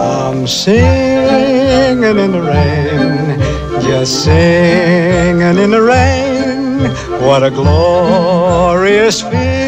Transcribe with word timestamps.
I'm 0.00 0.46
singing 0.46 2.18
in 2.18 2.32
the 2.32 2.42
rain, 2.42 3.40
just 3.80 4.24
singing 4.24 5.58
in 5.58 5.70
the 5.70 5.82
rain. 5.82 6.90
What 7.22 7.42
a 7.44 7.50
glorious 7.50 9.22
feeling! 9.22 9.67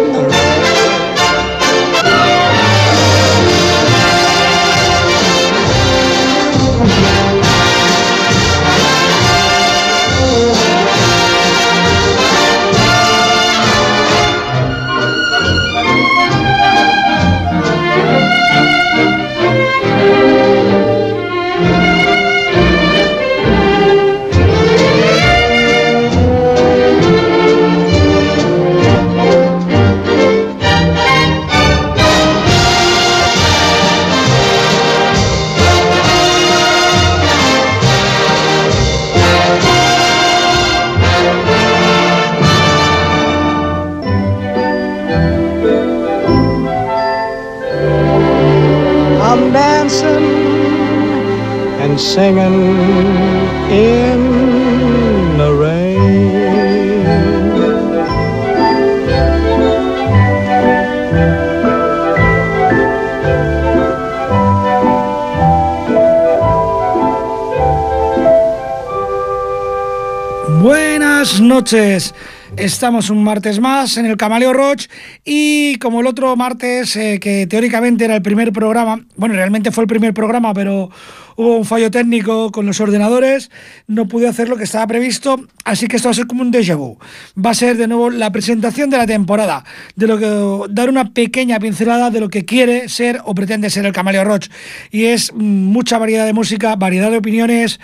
noches. 71.71 72.13
Estamos 72.57 73.09
un 73.09 73.23
martes 73.23 73.61
más 73.61 73.95
en 73.95 74.05
el 74.05 74.17
Camaleo 74.17 74.51
Roach 74.51 74.87
y 75.23 75.77
como 75.77 76.01
el 76.01 76.07
otro 76.07 76.35
martes, 76.35 76.97
eh, 76.97 77.17
que 77.21 77.47
teóricamente 77.47 78.03
era 78.03 78.15
el 78.17 78.21
primer 78.21 78.51
programa, 78.51 78.99
bueno, 79.15 79.35
realmente 79.35 79.71
fue 79.71 79.85
el 79.85 79.87
primer 79.87 80.13
programa, 80.13 80.53
pero 80.53 80.89
hubo 81.37 81.55
un 81.55 81.63
fallo 81.63 81.89
técnico 81.89 82.51
con 82.51 82.65
los 82.65 82.81
ordenadores, 82.81 83.51
no 83.87 84.09
pude 84.09 84.27
hacer 84.27 84.49
lo 84.49 84.57
que 84.57 84.65
estaba 84.65 84.85
previsto, 84.85 85.39
así 85.63 85.87
que 85.87 85.95
esto 85.95 86.09
va 86.09 86.11
a 86.11 86.15
ser 86.15 86.27
como 86.27 86.41
un 86.41 86.51
déjà 86.51 86.75
vu. 86.75 86.97
Va 87.37 87.51
a 87.51 87.55
ser 87.55 87.77
de 87.77 87.87
nuevo 87.87 88.09
la 88.09 88.33
presentación 88.33 88.89
de 88.89 88.97
la 88.97 89.07
temporada, 89.07 89.63
de 89.95 90.07
lo 90.07 90.17
que 90.17 90.73
dar 90.73 90.89
una 90.89 91.13
pequeña 91.13 91.57
pincelada 91.57 92.09
de 92.09 92.19
lo 92.19 92.27
que 92.27 92.43
quiere 92.43 92.89
ser 92.89 93.21
o 93.23 93.33
pretende 93.33 93.69
ser 93.69 93.85
el 93.85 93.93
Camaleo 93.93 94.25
Roach. 94.25 94.49
Y 94.91 95.05
es 95.05 95.31
mm, 95.33 95.39
mucha 95.41 95.97
variedad 95.97 96.25
de 96.25 96.33
música, 96.33 96.75
variedad 96.75 97.11
de 97.11 97.17
opiniones, 97.17 97.79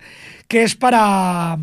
que 0.46 0.62
es 0.62 0.76
para 0.76 1.58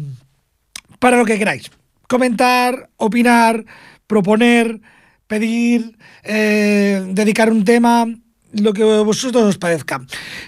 para 0.99 1.17
lo 1.17 1.25
que 1.25 1.37
queráis. 1.37 1.69
Comentar, 2.07 2.89
opinar, 2.97 3.63
proponer, 4.07 4.81
pedir, 5.27 5.95
eh, 6.23 7.05
dedicar 7.09 7.51
un 7.51 7.63
tema, 7.65 8.07
lo 8.53 8.73
que 8.73 8.83
vosotros 8.83 9.43
os 9.43 9.57
parezca. 9.57 10.01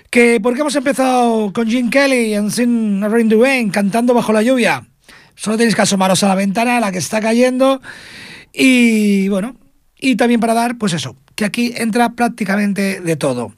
Que 0.09 0.39
porque 0.41 0.61
hemos 0.61 0.75
empezado 0.75 1.51
con 1.51 1.67
Jim 1.67 1.89
Kelly 1.89 2.35
en 2.35 2.51
Sin 2.51 3.01
Rain 3.01 3.69
cantando 3.69 4.13
bajo 4.13 4.31
la 4.31 4.43
lluvia. 4.43 4.87
Solo 5.35 5.57
tenéis 5.57 5.75
que 5.75 5.81
asomaros 5.81 6.23
a 6.23 6.27
la 6.27 6.35
ventana, 6.35 6.77
a 6.77 6.79
la 6.79 6.91
que 6.91 6.97
está 6.97 7.21
cayendo. 7.21 7.81
Y 8.53 9.27
bueno, 9.29 9.55
y 9.99 10.15
también 10.15 10.39
para 10.39 10.53
dar, 10.53 10.77
pues 10.77 10.93
eso, 10.93 11.15
que 11.35 11.45
aquí 11.45 11.73
entra 11.75 12.13
prácticamente 12.13 13.01
de 13.01 13.15
todo. 13.15 13.53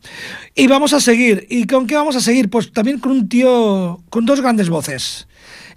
Y 0.55 0.67
vamos 0.67 0.93
a 0.93 0.99
seguir. 0.99 1.45
¿Y 1.49 1.65
con 1.65 1.87
qué 1.87 1.95
vamos 1.95 2.15
a 2.15 2.21
seguir? 2.21 2.49
Pues 2.49 2.71
también 2.71 2.99
con 2.99 3.11
un 3.11 3.29
tío 3.29 4.03
con 4.09 4.25
dos 4.25 4.41
grandes 4.41 4.69
voces. 4.69 5.27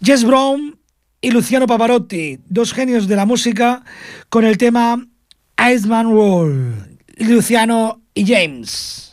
Jess 0.03 0.25
Brown 0.25 0.79
y 1.21 1.31
Luciano 1.31 1.67
Pavarotti, 1.67 2.39
dos 2.49 2.73
genios 2.73 3.07
de 3.07 3.17
la 3.17 3.27
música, 3.27 3.85
con 4.31 4.45
el 4.45 4.57
tema 4.57 5.07
Iceman 5.59 6.07
Wall. 6.07 6.99
Luciano 7.19 8.01
y 8.15 8.27
James. 8.27 9.10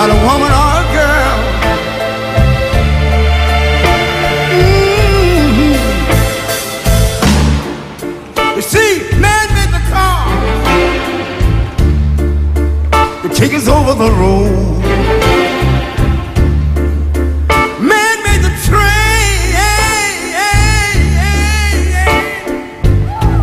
not 0.00 0.08
a 0.08 0.14
woman 0.14 0.50
or 0.60 0.70
a 0.80 0.84
girl. 0.96 1.38
Mm-hmm. 5.50 5.76
You 8.56 8.62
see, 8.62 8.92
man 9.20 9.46
made 9.56 9.72
the 9.76 9.82
car 9.92 10.24
to 13.22 13.28
take 13.28 13.52
us 13.52 13.66
over 13.68 13.94
the 14.04 14.10
road. 14.22 14.80
Man 17.92 18.16
made 18.26 18.42
the 18.48 18.52
train, 18.68 19.52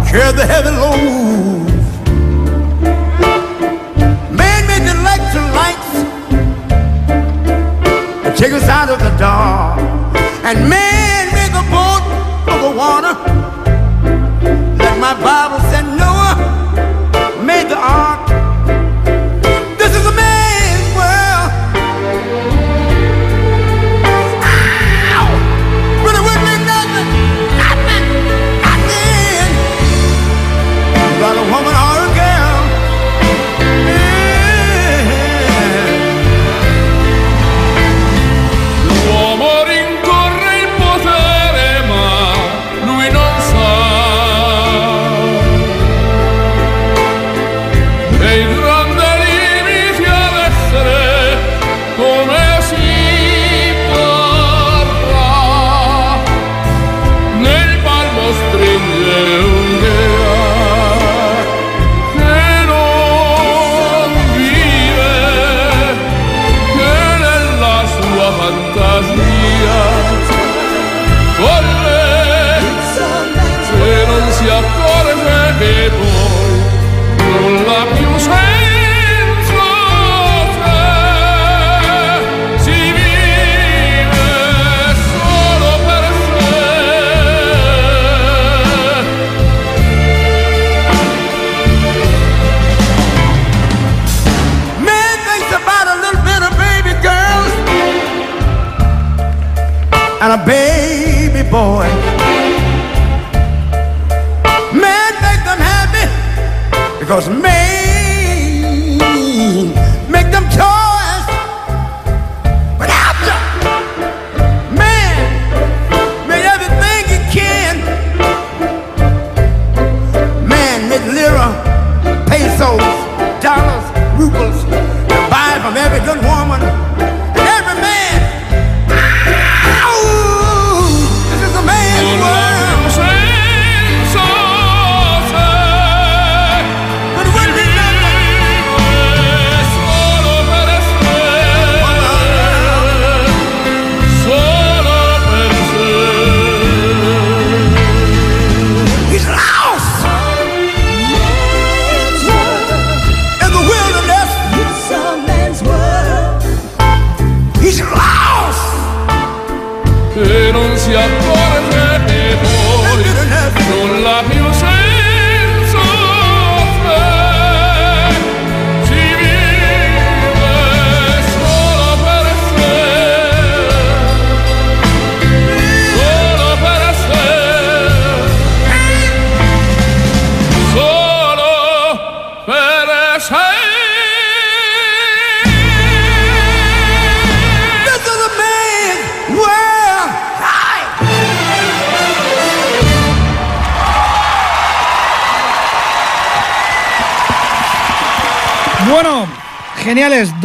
carried 0.09 0.38
the 0.42 0.45
heavy 0.48 0.71
load. 0.71 1.17
Take 8.38 8.51
us 8.51 8.69
out 8.69 8.92
of 8.92 9.00
the 9.00 9.10
dark. 9.18 9.76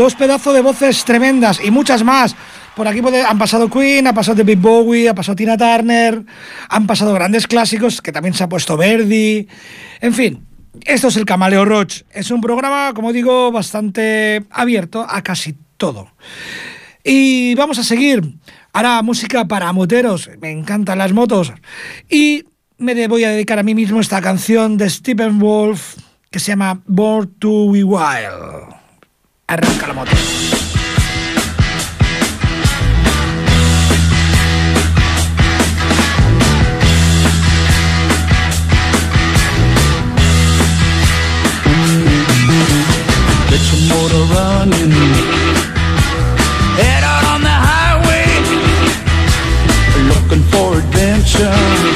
dos 0.02 0.14
pedazos 0.16 0.52
de 0.52 0.60
voces 0.60 1.04
tremendas 1.04 1.60
y 1.64 1.70
muchas 1.70 2.02
más. 2.02 2.34
Por 2.74 2.88
aquí 2.88 3.00
han 3.00 3.38
pasado 3.38 3.70
Queen, 3.70 4.06
ha 4.08 4.12
pasado 4.12 4.36
The 4.36 4.42
David 4.42 4.58
Bowie, 4.58 5.08
ha 5.08 5.14
pasado 5.14 5.36
Tina 5.36 5.56
Turner, 5.56 6.24
han 6.68 6.86
pasado 6.88 7.12
grandes 7.12 7.46
clásicos 7.46 8.02
que 8.02 8.10
también 8.10 8.34
se 8.34 8.42
ha 8.42 8.48
puesto 8.48 8.76
Verdi. 8.76 9.46
En 10.00 10.12
fin, 10.12 10.44
esto 10.84 11.08
es 11.08 11.16
el 11.16 11.24
Camaleo 11.24 11.64
Roach. 11.64 12.02
Es 12.10 12.32
un 12.32 12.40
programa, 12.40 12.92
como 12.94 13.12
digo, 13.12 13.52
bastante 13.52 14.44
abierto 14.50 15.06
a 15.08 15.22
casi 15.22 15.54
todo. 15.76 16.08
Y 17.04 17.54
vamos 17.54 17.78
a 17.78 17.84
seguir. 17.84 18.22
Ahora 18.72 19.02
música 19.02 19.46
para 19.46 19.72
moteros. 19.72 20.30
Me 20.40 20.50
encantan 20.50 20.98
las 20.98 21.12
motos. 21.12 21.52
Y 22.10 22.44
me 22.78 23.06
voy 23.06 23.22
a 23.22 23.30
dedicar 23.30 23.60
a 23.60 23.62
mí 23.62 23.74
mismo 23.76 24.00
esta 24.00 24.20
canción 24.20 24.76
de 24.76 24.90
Stephen 24.90 25.38
Wolf 25.38 25.96
que 26.28 26.40
se 26.40 26.52
llama 26.52 26.80
Born 26.86 27.34
to 27.38 27.70
Be 27.70 27.84
Wild. 27.84 28.81
Arranca 29.48 29.86
la 29.86 29.92
moto. 29.94 30.10
Get 43.50 43.62
your 43.70 43.80
motor 43.88 44.24
running. 44.32 44.92
Head 46.78 47.04
out 47.04 47.24
on 47.34 47.42
the 47.42 47.56
highway. 47.68 48.26
Looking 50.08 50.42
for 50.50 50.78
adventure. 50.78 51.92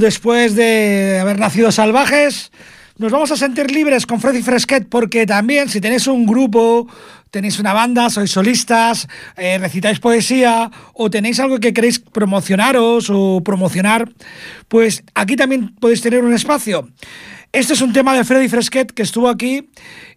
después 0.00 0.56
de 0.56 1.18
haber 1.20 1.38
nacido 1.38 1.70
salvajes, 1.70 2.50
nos 2.98 3.12
vamos 3.12 3.30
a 3.30 3.36
sentir 3.36 3.70
libres 3.70 4.06
con 4.06 4.20
Freddy 4.20 4.42
Fresquet 4.42 4.88
porque 4.88 5.26
también 5.26 5.68
si 5.68 5.80
tenéis 5.80 6.06
un 6.06 6.26
grupo, 6.26 6.88
tenéis 7.30 7.58
una 7.58 7.72
banda, 7.72 8.10
sois 8.10 8.30
solistas, 8.30 9.06
eh, 9.36 9.58
recitáis 9.58 10.00
poesía 10.00 10.70
o 10.94 11.08
tenéis 11.08 11.38
algo 11.38 11.60
que 11.60 11.72
queréis 11.72 12.00
promocionaros 12.00 13.08
o 13.10 13.42
promocionar, 13.44 14.10
pues 14.68 15.04
aquí 15.14 15.36
también 15.36 15.74
podéis 15.76 16.02
tener 16.02 16.24
un 16.24 16.34
espacio. 16.34 16.88
Este 17.52 17.74
es 17.74 17.80
un 17.80 17.92
tema 17.92 18.14
de 18.16 18.24
Freddy 18.24 18.48
Fresquet 18.48 18.92
que 18.92 19.02
estuvo 19.02 19.28
aquí 19.28 19.70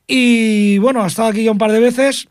y 0.07 0.77
bueno, 0.79 1.03
ha 1.03 1.07
estado 1.07 1.29
aquí 1.29 1.43
ya 1.43 1.51
un 1.51 1.57
par 1.57 1.71
de 1.71 1.79
veces 1.79 2.27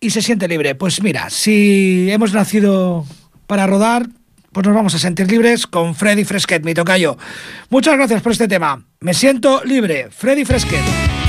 y 0.00 0.10
se 0.10 0.22
siente 0.22 0.48
libre. 0.48 0.74
Pues 0.74 1.02
mira, 1.02 1.30
si 1.30 2.10
hemos 2.10 2.32
nacido 2.32 3.04
para 3.46 3.66
rodar, 3.66 4.08
pues 4.52 4.66
nos 4.66 4.74
vamos 4.74 4.94
a 4.94 4.98
sentir 4.98 5.30
libres 5.30 5.66
con 5.66 5.94
Freddy 5.94 6.24
Fresquet, 6.24 6.64
mi 6.64 6.74
tocayo. 6.74 7.16
Muchas 7.68 7.96
gracias 7.96 8.22
por 8.22 8.32
este 8.32 8.48
tema. 8.48 8.84
Me 9.00 9.14
siento 9.14 9.62
libre, 9.64 10.08
Freddy 10.10 10.44
Fresquet. 10.44 11.19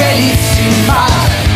belíssima. 0.00 1.49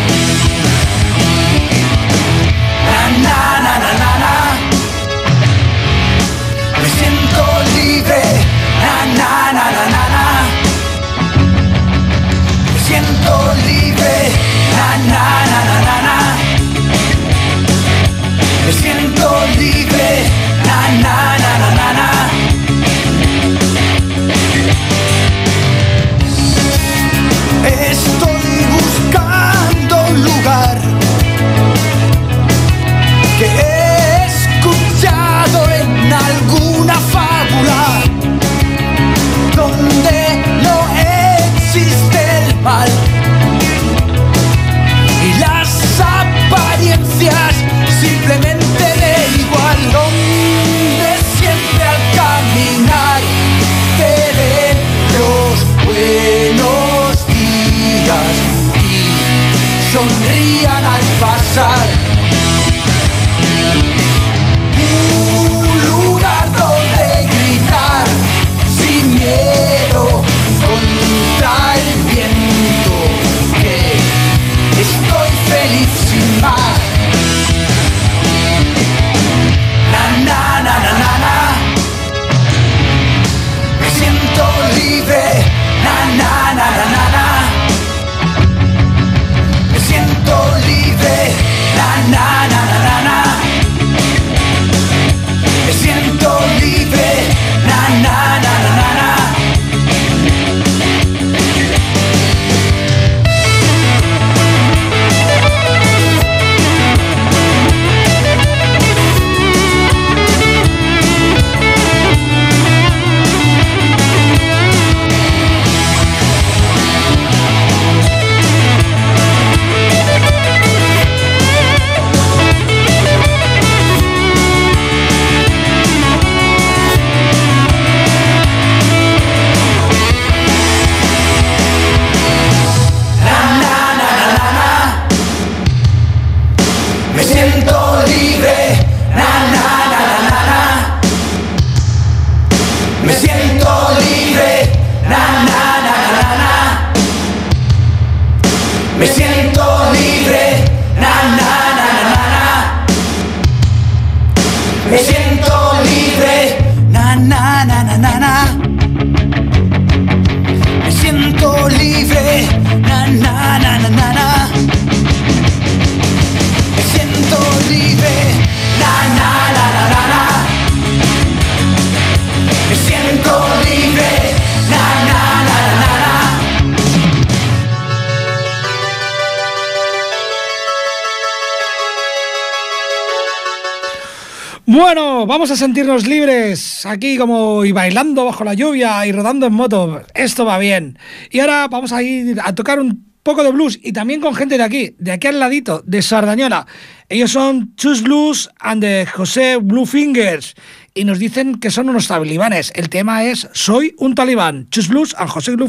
Vamos 185.27 185.49
a 185.49 185.55
sentirnos 185.55 186.05
libres 186.05 186.85
aquí 186.85 187.17
como 187.17 187.65
y 187.65 187.71
bailando 187.71 188.25
bajo 188.25 188.43
la 188.43 188.53
lluvia 188.53 189.05
y 189.07 189.11
rodando 189.11 189.47
en 189.47 189.53
moto. 189.53 190.03
Esto 190.13 190.45
va 190.45 190.59
bien. 190.59 190.99
Y 191.31 191.39
ahora 191.39 191.67
vamos 191.67 191.91
a 191.91 192.03
ir 192.03 192.39
a 192.43 192.53
tocar 192.53 192.79
un 192.79 193.05
poco 193.23 193.43
de 193.43 193.51
blues 193.51 193.79
y 193.81 193.91
también 193.91 194.21
con 194.21 194.35
gente 194.35 194.57
de 194.57 194.63
aquí, 194.63 194.95
de 194.99 195.11
aquí 195.11 195.27
al 195.27 195.39
ladito, 195.39 195.81
de 195.85 196.03
Sardañola. 196.03 196.67
Ellos 197.09 197.31
son 197.31 197.75
Chus 197.75 198.03
Blues 198.03 198.49
and 198.59 198.81
the 198.81 199.07
José 199.07 199.57
Blue 199.57 199.87
Fingers 199.87 200.53
y 200.93 201.05
nos 201.05 201.17
dicen 201.17 201.59
que 201.59 201.71
son 201.71 201.89
unos 201.89 202.07
talibanes. 202.07 202.71
El 202.75 202.89
tema 202.89 203.23
es 203.23 203.49
Soy 203.53 203.95
un 203.97 204.13
talibán. 204.13 204.67
Chus 204.69 204.89
Blues 204.89 205.15
and 205.17 205.29
José 205.29 205.55
Blue 205.55 205.67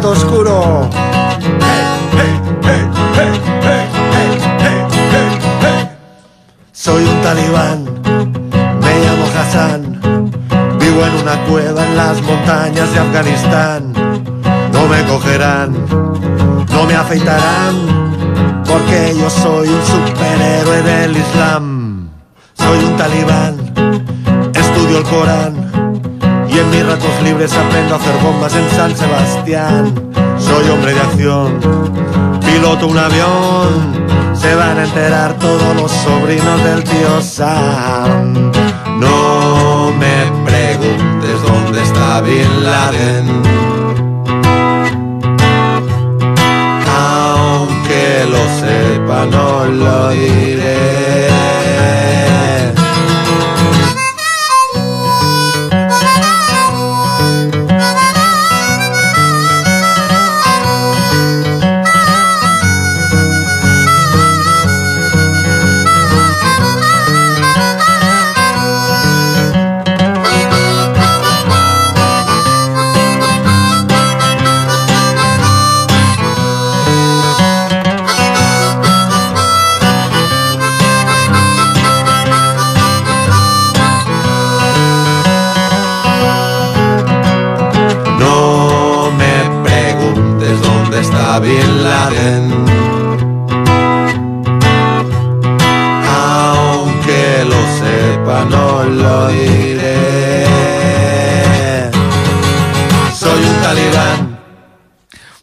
Todo 0.00 0.12
oscuro. 0.12 0.90
Soy 6.72 7.02
un 7.02 7.22
talibán, 7.22 7.84
me 8.82 9.00
llamo 9.00 9.26
Hassan, 9.38 10.00
vivo 10.78 11.02
en 11.02 11.14
una 11.22 11.42
cueva 11.46 11.86
en 11.86 11.96
las 11.96 12.20
montañas 12.22 12.92
de 12.92 12.98
Afganistán. 12.98 13.92
No 14.72 14.86
me 14.86 15.02
cogerán, 15.04 15.72
no 16.70 16.84
me 16.84 16.94
afeitarán, 16.94 17.74
porque 18.66 19.14
yo 19.18 19.30
soy 19.30 19.68
un 19.68 19.86
superhéroe 19.86 20.82
del 20.82 21.16
Islam. 21.16 22.10
Soy 22.52 22.84
un 22.84 22.96
talibán, 22.98 23.56
estudio 24.52 24.98
el 24.98 25.04
Corán. 25.04 25.65
Y 26.56 26.58
en 26.58 26.70
mis 26.70 26.86
ratos 26.86 27.22
libres 27.22 27.52
aprendo 27.52 27.96
a 27.96 27.98
hacer 27.98 28.14
bombas 28.22 28.54
en 28.54 28.70
San 28.70 28.96
Sebastián. 28.96 29.92
Soy 30.38 30.66
hombre 30.70 30.94
de 30.94 31.00
acción, 31.00 31.60
piloto 32.40 32.86
un 32.86 32.96
avión. 32.96 34.06
Se 34.32 34.54
van 34.54 34.78
a 34.78 34.84
enterar 34.84 35.34
todos 35.38 35.76
los 35.76 35.90
sobrinos 35.90 36.64
del 36.64 36.82
tío 36.82 37.20
Sam. 37.20 38.52
No 38.98 39.92
me 39.98 40.46
preguntes 40.46 41.42
dónde 41.42 41.82
está 41.82 42.22
Bin 42.22 42.64
Laden. 42.64 43.42
Aunque 46.98 48.24
lo 48.30 48.42
sepa, 48.60 49.26
no 49.26 49.66
lo 49.66 50.08
diré. 50.08 50.95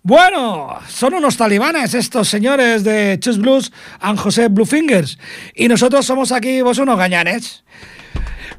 Bueno, 0.06 0.80
son 0.90 1.14
unos 1.14 1.38
talibanes 1.38 1.94
estos 1.94 2.28
señores 2.28 2.84
de 2.84 3.18
Chus 3.22 3.38
Blues 3.38 3.72
and 4.02 4.20
José 4.20 4.50
Bluefingers. 4.50 5.18
Y 5.56 5.70
nosotros 5.70 6.06
somos 6.06 6.34
aquí 6.34 6.62
vos 6.62 6.78
unos 6.78 6.98
gañanes. 6.98 7.64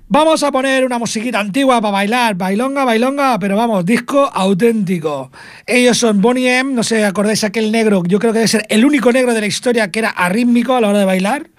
Vamos 0.08 0.42
a 0.42 0.50
poner 0.50 0.84
una 0.84 0.98
musiquita 0.98 1.40
antigua 1.40 1.80
para 1.80 1.92
bailar, 1.92 2.34
bailonga, 2.34 2.84
bailonga, 2.84 3.38
pero 3.38 3.56
vamos, 3.56 3.84
disco 3.84 4.30
auténtico. 4.32 5.30
Ellos 5.66 5.98
son 5.98 6.20
Bonnie 6.20 6.58
M, 6.58 6.72
no 6.72 6.82
sé, 6.82 7.04
acordáis 7.04 7.44
aquel 7.44 7.72
negro, 7.72 8.02
yo 8.06 8.18
creo 8.18 8.32
que 8.32 8.38
debe 8.38 8.48
ser 8.48 8.66
el 8.68 8.84
único 8.84 9.12
negro 9.12 9.34
de 9.34 9.40
la 9.40 9.46
historia 9.46 9.90
que 9.90 9.98
era 9.98 10.10
arrítmico 10.10 10.74
a 10.74 10.80
la 10.80 10.88
hora 10.88 10.98
de 11.00 11.04
bailar. 11.04 11.50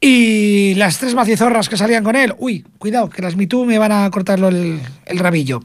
Y 0.00 0.74
las 0.76 0.98
tres 0.98 1.14
macizorras 1.14 1.68
que 1.68 1.76
salían 1.76 2.04
con 2.04 2.14
él, 2.14 2.32
uy, 2.38 2.64
cuidado, 2.78 3.10
que 3.10 3.20
las 3.20 3.34
Me 3.34 3.48
Too 3.48 3.64
me 3.64 3.78
van 3.78 3.90
a 3.90 4.08
cortarlo 4.10 4.46
el, 4.48 4.80
el 5.06 5.18
rabillo. 5.18 5.60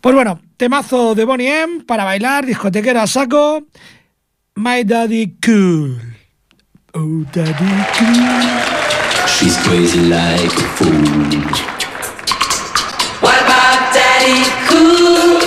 Pues 0.00 0.14
bueno, 0.14 0.40
temazo 0.58 1.14
de 1.14 1.24
Bonnie 1.24 1.62
M 1.62 1.84
para 1.84 2.04
bailar, 2.04 2.44
discotequero 2.44 3.00
a 3.00 3.06
saco. 3.06 3.64
My 4.56 4.84
Daddy 4.84 5.36
Cool. 5.42 5.98
Oh, 6.92 7.24
Daddy 7.32 7.84
Cool. 7.98 8.28
She's 9.26 9.56
crazy 9.64 10.00
like 10.00 10.44
a 10.44 10.68
fool. 10.76 10.92
What 13.22 13.40
about 13.40 13.94
Daddy 13.94 14.44
Cool? 14.68 15.40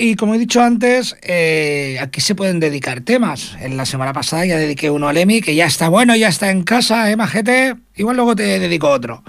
Y 0.00 0.14
como 0.14 0.34
he 0.34 0.38
dicho 0.38 0.62
antes, 0.62 1.16
eh, 1.22 1.98
aquí 2.00 2.20
se 2.20 2.36
pueden 2.36 2.60
dedicar 2.60 3.00
temas. 3.00 3.56
En 3.60 3.76
la 3.76 3.84
semana 3.84 4.12
pasada 4.12 4.46
ya 4.46 4.56
dediqué 4.56 4.90
uno 4.90 5.08
a 5.08 5.12
Emi, 5.12 5.40
que 5.40 5.56
ya 5.56 5.66
está 5.66 5.88
bueno, 5.88 6.14
ya 6.14 6.28
está 6.28 6.50
en 6.50 6.62
casa, 6.62 7.10
¿eh, 7.10 7.16
majete? 7.16 7.74
Igual 7.96 8.14
luego 8.14 8.36
te 8.36 8.60
dedico 8.60 8.88
otro. 8.88 9.24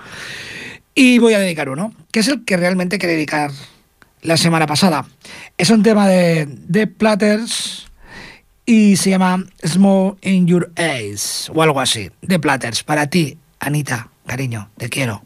Y 0.93 1.17
voy 1.17 1.33
a 1.33 1.39
dedicar 1.39 1.69
uno, 1.69 1.91
que 2.11 2.19
es 2.19 2.27
el 2.27 2.45
que 2.45 2.55
realmente 2.55 2.99
quería 2.99 3.15
dedicar 3.15 3.51
la 4.21 4.37
semana 4.37 4.67
pasada. 4.67 5.07
Es 5.57 5.71
un 5.71 5.81
tema 5.81 6.07
de, 6.07 6.47
de 6.47 6.85
Platters 6.85 7.87
y 8.63 8.95
se 8.97 9.09
llama 9.09 9.43
Small 9.65 10.17
in 10.21 10.45
Your 10.45 10.71
Eyes 10.75 11.49
o 11.51 11.63
algo 11.63 11.79
así. 11.79 12.11
De 12.21 12.37
Platters, 12.37 12.83
para 12.83 13.09
ti, 13.09 13.39
Anita, 13.59 14.09
cariño, 14.27 14.69
te 14.77 14.87
quiero. 14.89 15.23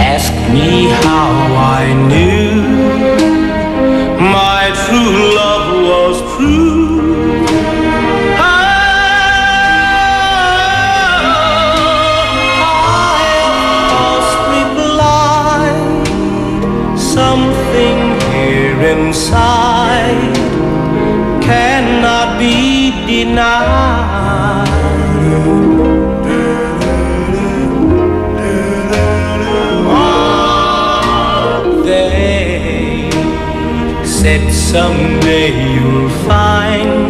Ask 0.00 0.32
me 0.52 0.88
how 1.04 1.30
I 1.78 1.92
knew 2.08 2.52
my 4.38 4.62
true 4.84 5.16
love 5.40 5.66
was 5.90 6.16
true. 6.36 7.00
I 8.38 8.72
am 11.36 11.94
falsely 13.92 14.64
blind. 14.78 16.08
Something 16.98 17.98
here 18.32 18.80
inside 18.94 20.34
cannot 21.42 22.28
be 22.38 22.56
denied. 23.06 24.70
Said 34.30 34.52
someday 34.52 35.74
you'll 35.74 36.08
find 36.28 37.09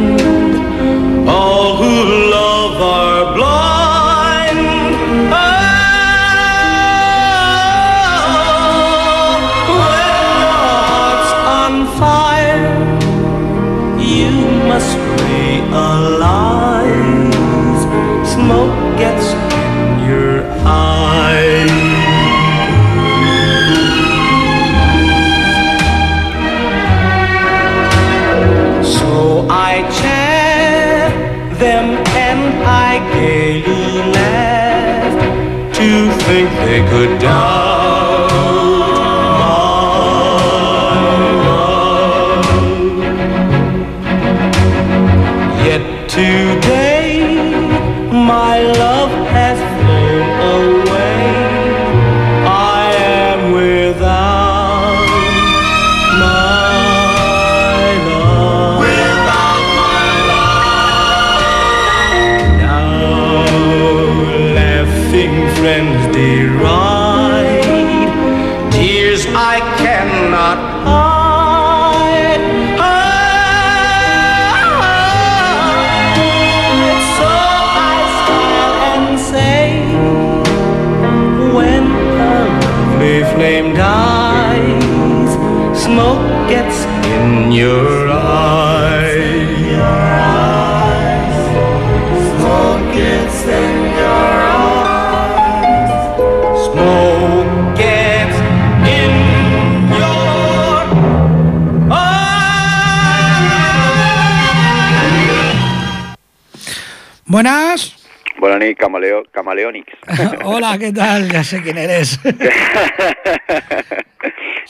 camaleo, 108.81 109.23
camaleonix. 109.31 109.87
Hola, 110.45 110.77
¿qué 110.79 110.93
tal? 110.93 111.31
Ya 111.31 111.45
sé 111.45 111.63
quién 111.63 111.79
eres. 111.79 112.19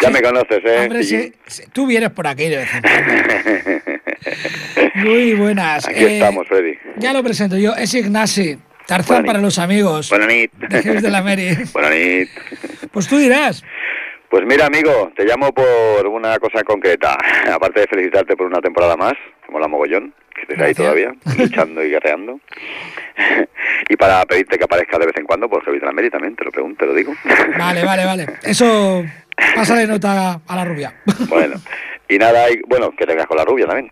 ya 0.03 0.11
me 0.11 0.21
conoces, 0.23 0.61
¿eh? 0.65 0.79
Hombre, 0.83 1.03
sí, 1.05 1.33
tú 1.73 1.87
vienes 1.87 2.11
por 2.11 2.27
aquí 2.27 2.49
de 2.49 2.57
vez 2.59 2.69
en 2.75 2.83
cuando. 2.83 3.13
Muy 5.09 5.35
buenas. 5.35 5.87
Aquí 5.89 6.05
Eh, 6.05 6.15
estamos, 6.19 6.47
Freddy. 6.49 6.77
Ya 6.97 7.13
lo 7.13 7.23
presento 7.23 7.57
yo, 7.57 7.75
es 7.75 7.95
Ignasi, 7.95 8.59
Tarzán 8.87 9.25
para 9.25 9.39
los 9.39 9.59
amigos. 9.59 10.11
Buena 10.11 10.27
nit. 10.27 10.53
De 10.53 11.11
la 11.11 11.23
Mary. 11.23 11.57
Buena 11.73 11.91
nit. 11.91 12.29
Pues 12.93 13.07
tú 13.09 13.17
dirás. 13.19 13.63
Pues 14.29 14.45
mira, 14.47 14.67
amigo, 14.67 15.13
te 15.17 15.25
llamo 15.25 15.53
por 15.53 16.07
una 16.07 16.39
cosa 16.39 16.63
concreta. 16.65 17.17
Aparte 17.53 17.81
de 17.81 17.87
felicitarte 17.89 18.37
por 18.37 18.47
una 18.47 18.61
temporada 18.61 18.97
más, 18.97 19.15
como 19.51 19.59
la 19.59 19.67
mogollón, 19.67 20.15
que 20.33 20.43
estés 20.43 20.61
ahí 20.61 20.75
todavía, 20.75 21.13
luchando 21.37 21.83
y 21.85 21.91
guerreando. 21.91 22.39
y 23.89 23.97
para 23.97 24.25
pedirte 24.27 24.57
que 24.57 24.65
aparezca 24.65 24.97
de 24.97 25.07
vez 25.07 25.17
en 25.17 25.25
cuando 25.25 25.49
por 25.49 25.65
Mary 25.93 26.09
también, 26.09 26.37
te 26.37 26.45
lo 26.45 26.53
pregunto, 26.53 26.79
te 26.79 26.87
lo 26.87 26.95
digo. 26.95 27.13
Vale, 27.59 27.85
vale, 27.85 28.05
vale. 28.05 28.27
Eso, 28.45 29.05
pásale 29.57 29.89
nota 29.89 30.41
a 30.47 30.57
la 30.57 30.65
rubia. 30.65 30.95
Bueno, 31.29 31.57
y 32.09 32.17
nada, 32.17 32.49
y, 32.49 32.61
bueno, 32.69 32.93
que 32.93 33.07
tengas 33.07 33.27
con 33.27 33.37
la 33.37 33.45
rubia 33.45 33.67
también. 33.67 33.91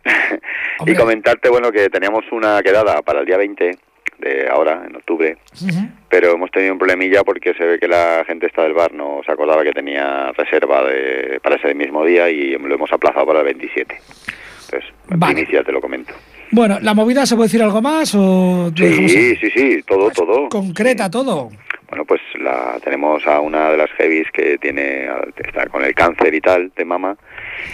Hombre. 0.79 0.95
y 0.95 0.97
comentarte, 0.97 1.49
bueno, 1.49 1.73
que 1.73 1.91
teníamos 1.91 2.25
una 2.31 2.63
quedada 2.63 3.03
para 3.03 3.21
el 3.21 3.27
día 3.27 3.37
20 3.37 3.79
de 4.19 4.49
ahora, 4.49 4.85
en 4.89 4.97
octubre, 4.97 5.37
pero 6.09 6.33
hemos 6.33 6.51
tenido 6.51 6.73
un 6.73 6.79
problemilla 6.79 7.23
porque 7.23 7.55
se 7.55 7.65
ve 7.65 7.79
que 7.79 7.89
la 7.89 8.25
gente 8.27 8.47
esta 8.47 8.63
del 8.63 8.75
bar 8.75 8.93
no 8.93 9.21
se 9.25 9.33
acordaba 9.33 9.63
que 9.63 9.73
tenía 9.73 10.33
reserva 10.33 10.85
de, 10.85 11.39
para 11.43 11.57
ese 11.57 11.75
mismo 11.75 12.05
día 12.05 12.29
y 12.29 12.59
lo 12.59 12.75
hemos 12.75 12.93
aplazado 12.93 13.27
para 13.27 13.41
el 13.41 13.45
27. 13.47 13.97
Entonces, 14.69 14.91
en 15.11 15.19
Vale. 15.19 15.35
primicia 15.35 15.65
te 15.65 15.73
lo 15.73 15.81
comento. 15.81 16.13
Bueno, 16.51 16.79
¿la 16.81 16.95
movida 16.95 17.27
se 17.27 17.35
puede 17.37 17.49
decir 17.49 17.63
algo 17.63 17.81
más 17.83 18.15
o 18.15 18.71
Sí, 18.77 19.09
sí, 19.37 19.51
sí, 19.51 19.83
todo, 19.87 20.11
todo. 20.11 20.49
concreta 20.49 21.11
todo? 21.11 21.51
Bueno, 21.89 22.05
pues 22.05 22.21
la 22.39 22.79
tenemos 22.85 23.27
a 23.27 23.41
una 23.41 23.71
de 23.71 23.77
las 23.79 23.91
heavies 23.93 24.27
que 24.33 24.59
tiene 24.59 25.09
está 25.37 25.67
con 25.69 25.85
el 25.85 25.95
cáncer 25.95 26.35
y 26.35 26.41
tal 26.41 26.71
de 26.77 26.85
mama 26.85 27.17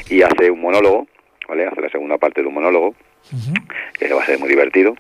y 0.09 0.23
hace 0.23 0.51
un 0.51 0.61
monólogo, 0.61 1.07
¿vale? 1.49 1.67
Hace 1.67 1.81
la 1.81 1.89
segunda 1.89 2.19
parte 2.19 2.41
de 2.43 2.49
un 2.49 2.55
monólogo 2.55 2.95
que 3.99 4.13
va 4.13 4.23
a 4.23 4.27
ser 4.27 4.39
muy 4.39 4.49
divertido. 4.49 4.95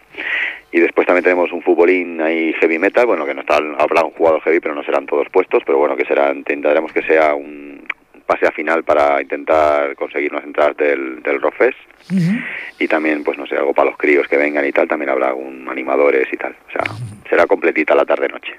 Y 0.72 0.80
después 0.80 1.06
también 1.06 1.22
tenemos 1.22 1.52
un 1.52 1.62
futbolín 1.62 2.20
ahí 2.20 2.52
heavy 2.60 2.80
metal, 2.80 3.06
bueno, 3.06 3.24
que 3.24 3.34
no 3.34 3.42
está 3.42 3.58
habrá 3.78 4.02
un 4.04 4.10
jugador 4.12 4.40
heavy, 4.42 4.58
pero 4.58 4.74
no 4.74 4.82
serán 4.82 5.06
todos 5.06 5.28
puestos, 5.30 5.62
pero 5.64 5.78
bueno, 5.78 5.94
que 5.96 6.04
será 6.04 6.32
intentaremos 6.32 6.92
que 6.92 7.02
sea 7.02 7.34
un 7.36 7.86
pase 8.26 8.46
a 8.46 8.52
final 8.52 8.84
para 8.84 9.20
intentar 9.20 9.94
conseguir 9.96 10.32
unas 10.32 10.44
entradas 10.44 10.76
del, 10.76 11.22
del 11.22 11.40
Rockfest 11.40 11.76
y 12.78 12.88
también 12.88 13.22
pues 13.24 13.36
no 13.38 13.46
sé 13.46 13.56
algo 13.56 13.72
para 13.74 13.90
los 13.90 13.98
críos 13.98 14.26
que 14.28 14.36
vengan 14.36 14.64
y 14.66 14.72
tal 14.72 14.88
también 14.88 15.10
habrá 15.10 15.28
algún 15.28 15.68
animadores 15.68 16.26
y 16.32 16.36
tal. 16.36 16.56
O 16.68 16.70
sea 16.72 16.82
será 17.28 17.46
completita 17.46 17.94
la 17.94 18.04
tarde 18.04 18.28
noche 18.28 18.52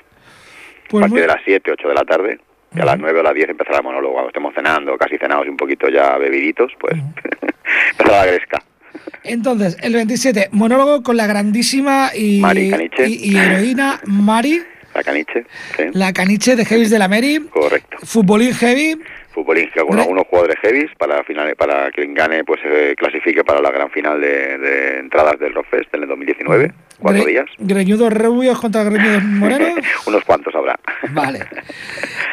Pues 0.89 1.01
a 1.01 1.07
partir 1.07 1.13
muy- 1.13 1.21
de 1.21 1.27
las 1.27 1.41
7 1.45 1.71
8 1.71 1.87
de 1.87 1.93
la 1.93 2.03
tarde 2.05 2.39
y 2.75 2.79
a 2.81 2.85
las 2.85 2.97
9 2.99 3.19
o 3.19 3.23
las 3.23 3.33
10 3.33 3.49
empezará 3.49 3.77
el 3.77 3.83
monólogo. 3.83 4.13
Cuando 4.13 4.29
estemos 4.29 4.53
cenando 4.53 4.97
casi 4.97 5.17
cenados 5.17 5.45
y 5.45 5.49
un 5.49 5.57
poquito 5.57 5.87
ya 5.89 6.17
bebiditos 6.17 6.71
pues 6.79 6.93
empezará 7.91 8.25
la 8.25 8.25
gresca. 8.25 8.63
Entonces, 9.23 9.77
el 9.81 9.93
27, 9.93 10.49
monólogo 10.51 11.01
con 11.03 11.17
la 11.17 11.25
grandísima 11.27 12.11
y, 12.15 12.39
Mari 12.39 12.69
Caniche. 12.69 13.07
y, 13.07 13.31
y 13.33 13.37
heroína 13.37 13.99
Mari, 14.05 14.61
la 14.93 15.03
caniche 15.03 15.45
sí, 15.75 15.83
la 15.93 16.13
caniche 16.13 16.55
de 16.55 16.63
Heavies 16.65 16.89
de 16.91 16.99
la 16.99 17.07
Mary, 17.07 17.39
correcto. 17.51 17.97
Futbolín 18.03 18.53
heavy, 18.53 18.95
futbolín 19.35 19.69
que 19.71 19.79
algunos, 19.81 20.01
algunos 20.03 20.25
jugadores 20.27 20.55
heavies 20.63 20.89
para 20.97 21.23
finales 21.25 21.53
para 21.55 21.91
quien 21.91 22.13
gane 22.15 22.43
pues 22.43 22.59
eh, 22.65 22.95
clasifique 22.97 23.43
para 23.43 23.61
la 23.61 23.69
gran 23.69 23.91
final 23.91 24.19
de, 24.19 24.57
de 24.57 24.99
entradas 24.99 25.37
del 25.39 25.53
Rockfest 25.53 25.93
en 25.93 26.03
el 26.03 26.07
2019 26.09 26.71
cuatro 26.99 27.21
gre- 27.23 27.27
días 27.27 27.45
greñudos 27.59 28.11
rubios 28.13 28.59
contra 28.59 28.83
greñudos 28.83 29.23
morenos, 29.25 29.73
unos 30.07 30.23
cuantos 30.23 30.55
habrá 30.55 30.79
vale. 31.11 31.39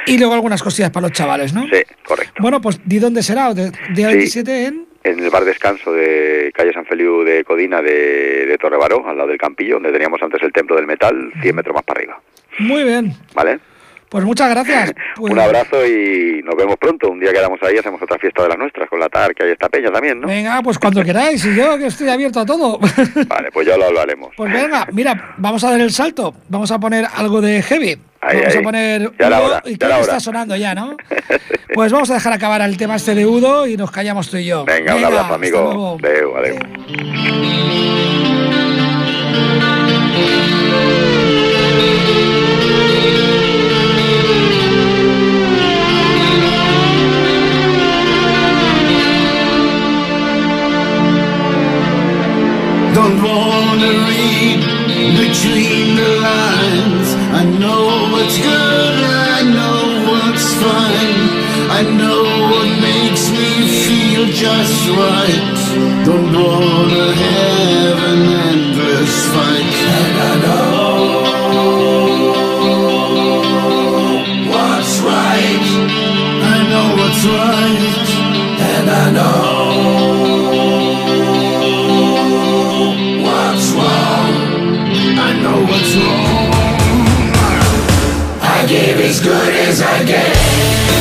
Y 0.06 0.16
luego 0.18 0.34
algunas 0.34 0.62
cosillas 0.62 0.90
para 0.90 1.08
los 1.08 1.12
chavales, 1.12 1.52
¿no? 1.52 1.64
sí 1.64 1.82
correcto 2.04 2.34
Bueno, 2.40 2.60
pues 2.60 2.80
¿di 2.84 2.98
dónde 2.98 3.22
será? 3.22 3.52
De- 3.52 3.70
Sí. 3.94 4.04
27 4.04 4.66
en... 4.66 4.86
en 5.04 5.18
el 5.18 5.30
bar 5.30 5.44
descanso 5.44 5.92
de 5.92 6.50
calle 6.54 6.72
San 6.72 6.86
Feliu 6.86 7.24
de 7.24 7.44
Codina 7.44 7.82
de, 7.82 8.46
de 8.46 8.58
Torrebaró, 8.58 9.06
al 9.08 9.16
lado 9.16 9.28
del 9.28 9.38
Campillo, 9.38 9.74
donde 9.74 9.92
teníamos 9.92 10.22
antes 10.22 10.40
el 10.42 10.52
templo 10.52 10.76
del 10.76 10.86
metal, 10.86 11.32
100 11.42 11.54
metros 11.56 11.74
más 11.74 11.82
para 11.84 11.98
arriba. 12.00 12.20
Muy 12.58 12.84
bien, 12.84 13.12
¿Vale? 13.34 13.58
Pues 14.12 14.25
muchas 14.25 14.51
gracias. 14.51 14.92
Pues- 15.16 15.33
Un 15.33 15.38
abrazo 15.38 15.85
y 15.87 16.42
nos 16.44 16.55
vemos 16.57 16.77
pronto. 16.79 17.09
Un 17.11 17.18
día 17.20 17.33
quedamos 17.33 17.59
ahí, 17.62 17.77
hacemos 17.79 18.01
otra 18.03 18.18
fiesta 18.18 18.42
de 18.42 18.48
las 18.51 18.59
nuestras 18.59 18.88
con 18.88 18.98
la 19.01 19.09
TAR, 19.09 19.35
que 19.35 19.44
hay 19.44 19.51
esta 19.53 19.68
peña 19.68 19.90
también, 19.90 20.20
¿no? 20.20 20.27
Venga, 20.29 20.61
pues 20.62 20.79
cuando 20.79 21.03
queráis, 21.05 21.44
y 21.46 21.55
yo 21.57 21.79
que 21.79 21.87
estoy 21.87 22.09
abierto 22.09 22.40
a 22.40 22.46
todo. 22.46 22.79
Vale, 23.29 23.51
pues 23.53 23.66
ya 23.66 23.77
lo 23.77 23.87
hablaremos. 23.87 24.31
Pues 24.37 24.53
venga, 24.53 24.87
mira, 24.92 25.35
vamos 25.38 25.64
a 25.64 25.70
dar 25.70 25.81
el 25.81 25.90
salto. 25.92 26.35
Vamos 26.48 26.70
a 26.70 26.79
poner 26.79 27.07
algo 27.16 27.40
de 27.40 27.62
heavy. 27.62 27.98
Ahí, 28.20 28.37
vamos 28.38 28.55
ahí. 28.55 28.59
a 28.59 28.62
poner 28.62 29.11
Ya 29.18 29.29
Udo, 29.29 29.44
hora, 29.46 29.62
y 29.64 29.70
ya 29.72 29.79
que 29.79 29.85
hora. 29.87 30.01
está 30.01 30.20
sonando 30.20 30.55
ya, 30.57 30.75
¿no? 30.75 30.96
Pues 31.75 31.90
vamos 31.92 32.11
a 32.11 32.14
dejar 32.14 32.33
acabar 32.35 32.61
el 32.62 32.77
tema 32.77 32.96
este 32.96 33.14
de 33.14 33.27
Udo 33.27 33.66
y 33.66 33.77
nos 33.77 33.90
callamos 33.90 34.31
tú 34.31 34.37
y 34.37 34.44
yo. 34.46 34.64
Venga, 34.64 34.94
un 34.94 35.05
abrazo, 35.05 35.35
amigo. 35.35 35.98
adeu. 36.37 36.59
Don't 52.94 53.22
wanna 53.22 53.92
read 54.11 54.61
between 55.16 55.96
the 55.96 56.11
lines. 56.28 57.09
I 57.40 57.44
know 57.62 57.85
what's 58.12 58.37
good, 58.37 58.94
I 59.35 59.42
know 59.57 59.81
what's 60.09 60.48
fine. 60.62 61.22
I 61.78 61.83
know 62.00 62.22
what 62.52 62.68
makes 62.88 63.24
me 63.31 63.50
feel 63.87 64.26
just 64.26 64.88
right. 64.90 65.57
Don't 66.05 66.33
wanna 66.35 67.07
have 67.24 67.98
an 68.12 68.22
endless 68.50 69.14
fight. 69.33 69.74
And 70.00 70.16
I 70.31 70.35
know 70.44 71.33
what's 74.52 74.94
right. 75.12 75.66
I 76.55 76.59
know 76.70 76.87
what's 76.98 77.24
right. 77.40 78.09
And 78.70 78.90
I 78.90 79.11
know 79.16 79.41
as 89.12 89.20
good 89.20 89.55
as 89.68 89.83
I 89.83 90.05
get. 90.05 90.91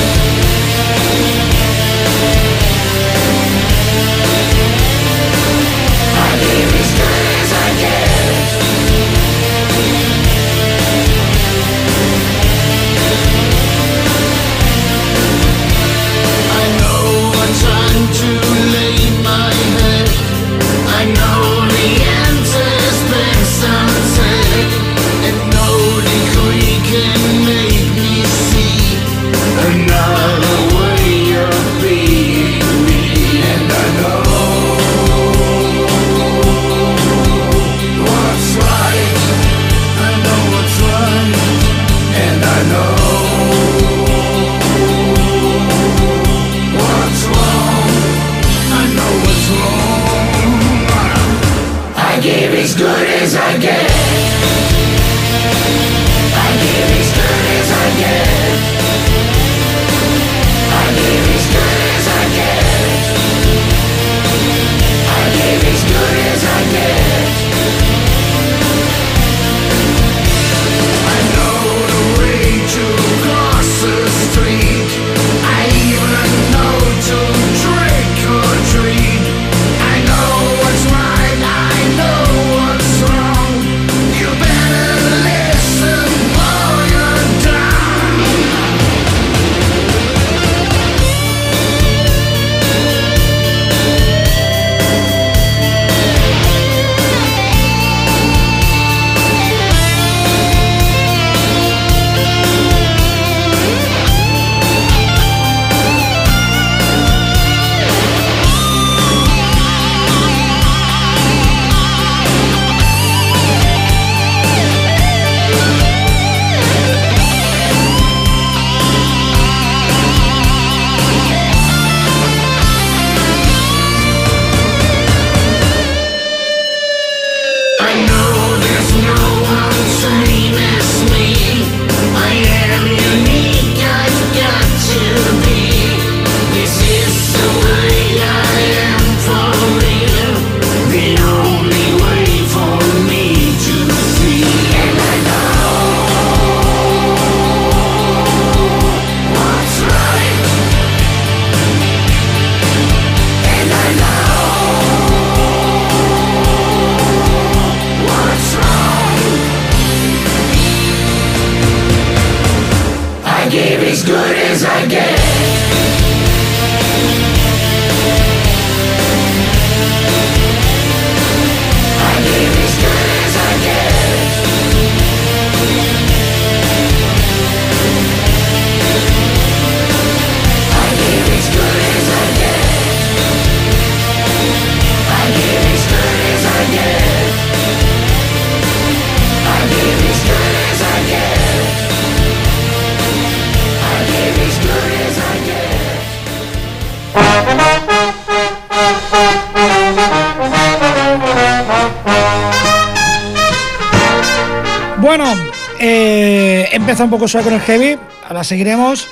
Un 207.03 207.09
poco 207.09 207.27
suave 207.27 207.45
con 207.45 207.53
el 207.53 207.61
heavy, 207.61 207.97
ahora 208.27 208.43
seguiremos. 208.43 209.07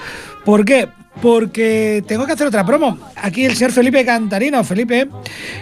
¿Por 0.45 0.65
qué? 0.65 0.87
Porque 1.21 2.03
tengo 2.07 2.25
que 2.25 2.33
hacer 2.33 2.47
otra 2.47 2.65
promo. 2.65 2.97
Aquí 3.15 3.45
el 3.45 3.55
señor 3.55 3.71
Felipe 3.71 4.05
Cantarino, 4.05 4.63
Felipe, 4.63 5.07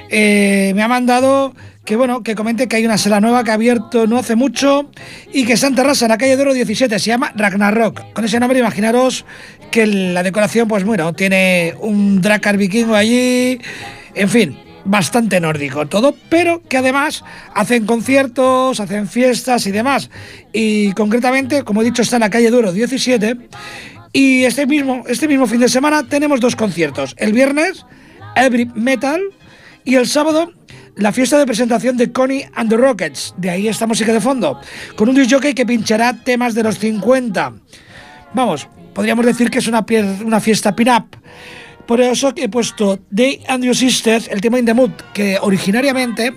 eh, 0.09 0.71
me 0.75 0.83
ha 0.83 0.87
mandado 0.87 1.53
que 1.85 1.95
bueno, 1.95 2.21
que 2.21 2.35
comente 2.35 2.67
que 2.67 2.75
hay 2.75 2.85
una 2.85 2.97
sala 2.97 3.21
nueva 3.21 3.43
que 3.43 3.51
ha 3.51 3.53
abierto 3.53 4.07
no 4.07 4.17
hace 4.17 4.35
mucho 4.35 4.91
y 5.31 5.45
que 5.45 5.53
está 5.53 5.67
en 5.67 5.75
Terrassa, 5.75 6.05
en 6.05 6.09
la 6.09 6.17
calle 6.17 6.35
de 6.35 6.41
Oro 6.41 6.53
17, 6.53 6.99
se 6.99 7.05
llama 7.07 7.31
Ragnarok. 7.33 8.11
Con 8.13 8.25
ese 8.25 8.39
nombre 8.39 8.59
imaginaros 8.59 9.25
que 9.71 9.87
la 9.87 10.21
decoración, 10.21 10.67
pues 10.67 10.83
bueno, 10.83 11.13
tiene 11.13 11.75
un 11.79 12.21
Drakkar 12.21 12.57
vikingo 12.57 12.93
allí, 12.93 13.59
en 14.13 14.29
fin, 14.29 14.57
bastante 14.87 15.39
nórdico 15.39 15.85
todo, 15.85 16.15
pero 16.29 16.61
que 16.67 16.77
además 16.77 17.23
hacen 17.53 17.85
conciertos, 17.85 18.79
hacen 18.79 19.07
fiestas 19.07 19.67
y 19.67 19.71
demás. 19.71 20.09
Y 20.53 20.93
concretamente, 20.93 21.63
como 21.63 21.81
he 21.81 21.85
dicho, 21.85 22.01
está 22.01 22.15
en 22.15 22.21
la 22.21 22.29
calle 22.29 22.49
Duro 22.49 22.71
17. 22.71 23.37
Y 24.13 24.45
este 24.45 24.65
mismo, 24.65 25.03
este 25.07 25.27
mismo 25.27 25.45
fin 25.45 25.59
de 25.59 25.69
semana 25.69 26.07
tenemos 26.07 26.39
dos 26.39 26.55
conciertos. 26.55 27.13
El 27.17 27.33
viernes, 27.33 27.85
Every 28.35 28.65
Metal, 28.73 29.21
y 29.83 29.95
el 29.95 30.07
sábado, 30.07 30.51
la 30.95 31.11
fiesta 31.11 31.37
de 31.37 31.45
presentación 31.45 31.97
de 31.97 32.11
Connie 32.11 32.49
and 32.55 32.69
the 32.69 32.77
Rockets. 32.77 33.35
De 33.37 33.49
ahí 33.49 33.67
esta 33.67 33.87
música 33.87 34.11
de 34.13 34.21
fondo. 34.21 34.59
Con 34.95 35.09
un 35.09 35.15
disc 35.15 35.31
jockey 35.31 35.53
que 35.53 35.65
pinchará 35.65 36.13
temas 36.23 36.55
de 36.55 36.63
los 36.63 36.79
50. 36.79 37.53
Vamos, 38.33 38.67
podríamos 38.93 39.25
decir 39.25 39.49
que 39.49 39.59
es 39.59 39.67
una, 39.67 39.85
una 40.25 40.39
fiesta 40.39 40.75
pin-up. 40.75 41.17
Por 41.87 42.01
eso 42.01 42.33
he 42.35 42.49
puesto 42.49 42.99
They 43.15 43.43
and 43.47 43.73
Sisters, 43.73 44.27
el 44.27 44.41
tema 44.41 44.59
In 44.59 44.65
the 44.65 44.73
Mood, 44.73 44.91
que 45.13 45.37
originariamente 45.39 46.33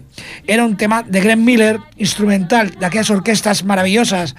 era 0.46 0.64
un 0.64 0.76
tema 0.76 1.02
de 1.02 1.20
Glenn 1.20 1.44
Miller, 1.44 1.80
instrumental, 1.96 2.70
de 2.78 2.86
aquellas 2.86 3.10
orquestas 3.10 3.64
maravillosas 3.64 4.36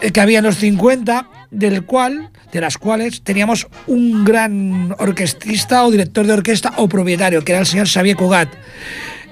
eh, 0.00 0.10
que 0.10 0.20
había 0.20 0.38
en 0.38 0.44
los 0.46 0.56
50, 0.56 1.28
del 1.52 1.84
cual, 1.84 2.30
de 2.52 2.60
las 2.60 2.78
cuales 2.78 3.22
teníamos 3.22 3.68
un 3.86 4.24
gran 4.24 4.94
orquestista 4.98 5.84
o 5.84 5.90
director 5.92 6.26
de 6.26 6.32
orquesta 6.32 6.72
o 6.76 6.88
propietario, 6.88 7.44
que 7.44 7.52
era 7.52 7.60
el 7.60 7.66
señor 7.66 7.88
Xavier 7.88 8.16
Cugat. 8.16 8.48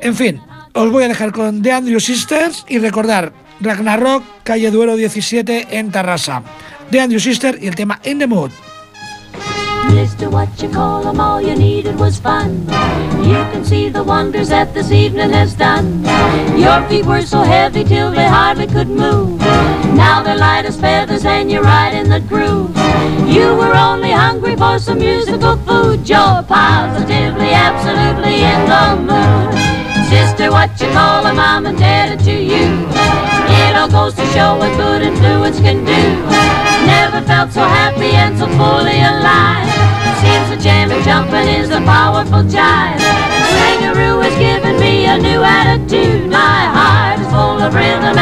En 0.00 0.14
fin, 0.14 0.40
os 0.72 0.90
voy 0.92 1.02
a 1.02 1.08
dejar 1.08 1.32
con 1.32 1.62
The 1.62 1.72
Andrew 1.72 1.98
Sisters 1.98 2.64
y 2.68 2.78
recordar 2.78 3.32
Ragnarok, 3.60 4.22
calle 4.44 4.70
Duero 4.70 4.94
17 4.94 5.78
en 5.78 5.90
Tarrasa. 5.90 6.44
The 6.92 7.00
Andrew 7.00 7.18
Sisters 7.18 7.60
y 7.60 7.66
el 7.66 7.74
tema 7.74 8.00
In 8.04 8.20
the 8.20 8.28
Mood. 8.28 8.52
Mr. 9.86 10.30
What 10.30 10.48
you 10.62 10.68
call 10.68 11.06
'em, 11.06 11.20
all 11.20 11.40
you 11.40 11.54
needed 11.54 11.98
was 11.98 12.18
fun. 12.18 12.66
You 13.22 13.40
can 13.52 13.64
see 13.64 13.88
the 13.88 14.02
wonders 14.02 14.48
that 14.48 14.74
this 14.74 14.90
evening 14.90 15.32
has 15.32 15.54
done. 15.54 16.04
Your 16.56 16.82
feet 16.88 17.06
were 17.06 17.22
so 17.22 17.40
heavy 17.42 17.84
till 17.84 18.10
they 18.10 18.26
hardly 18.26 18.66
could 18.66 18.88
move. 18.88 19.40
Now 19.94 20.22
they're 20.22 20.36
light 20.36 20.66
as 20.66 20.76
feathers 20.76 21.24
and 21.24 21.50
you're 21.50 21.62
right 21.62 21.94
in 21.94 22.08
the 22.08 22.20
groove. 22.20 22.70
You 23.26 23.54
were 23.54 23.74
only 23.74 24.10
hungry 24.10 24.56
for 24.56 24.78
some 24.78 24.98
musical 24.98 25.56
food. 25.66 26.08
You're 26.08 26.42
positively, 26.42 27.50
absolutely 27.52 28.36
in 28.52 28.60
the 28.72 28.84
mood. 29.10 29.54
Sister, 30.08 30.50
what 30.50 30.70
you 30.80 30.88
call 30.98 31.26
'em, 31.26 31.38
I'm 31.38 31.66
indebted 31.66 32.20
to 32.24 32.36
you. 32.52 32.66
It 33.60 33.76
all 33.76 33.88
goes 33.88 34.14
to 34.14 34.24
show 34.34 34.56
what 34.56 34.76
good 34.76 35.02
influence 35.02 35.60
can 35.60 35.84
do. 35.84 36.37
Never 36.88 37.20
felt 37.26 37.52
so 37.52 37.64
happy 37.80 38.12
and 38.16 38.32
so 38.38 38.46
fully 38.56 38.98
alive. 39.12 39.68
Seems 40.24 40.48
the 40.50 40.56
jamming 40.56 41.02
jumping 41.04 41.48
is 41.60 41.70
a 41.70 41.80
powerful 41.84 42.42
jive. 42.54 43.00
Swingaroo 43.52 44.22
has 44.24 44.36
given 44.38 44.80
me 44.80 45.06
a 45.06 45.16
new 45.18 45.42
attitude. 45.42 46.30
My 46.30 46.60
heart 46.76 47.20
is 47.20 47.28
full 47.28 47.60
of 47.60 47.74
rhythm 47.74 48.16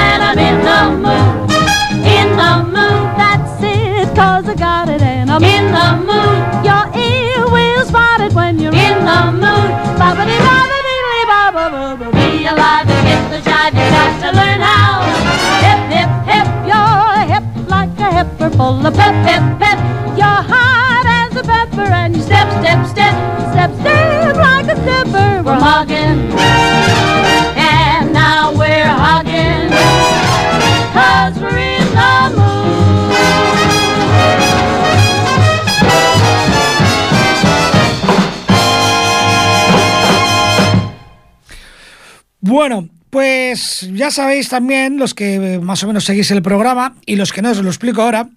Bueno, 42.40 42.88
pues 43.10 43.88
ya 43.92 44.12
sabéis 44.12 44.48
también, 44.48 44.98
los 44.98 45.14
que 45.14 45.58
más 45.60 45.82
o 45.82 45.88
menos 45.88 46.04
seguís 46.04 46.30
el 46.30 46.42
programa 46.42 46.94
y 47.04 47.16
los 47.16 47.32
que 47.32 47.42
no 47.42 47.50
os 47.50 47.58
lo 47.58 47.68
explico 47.70 48.02
ahora, 48.02 48.28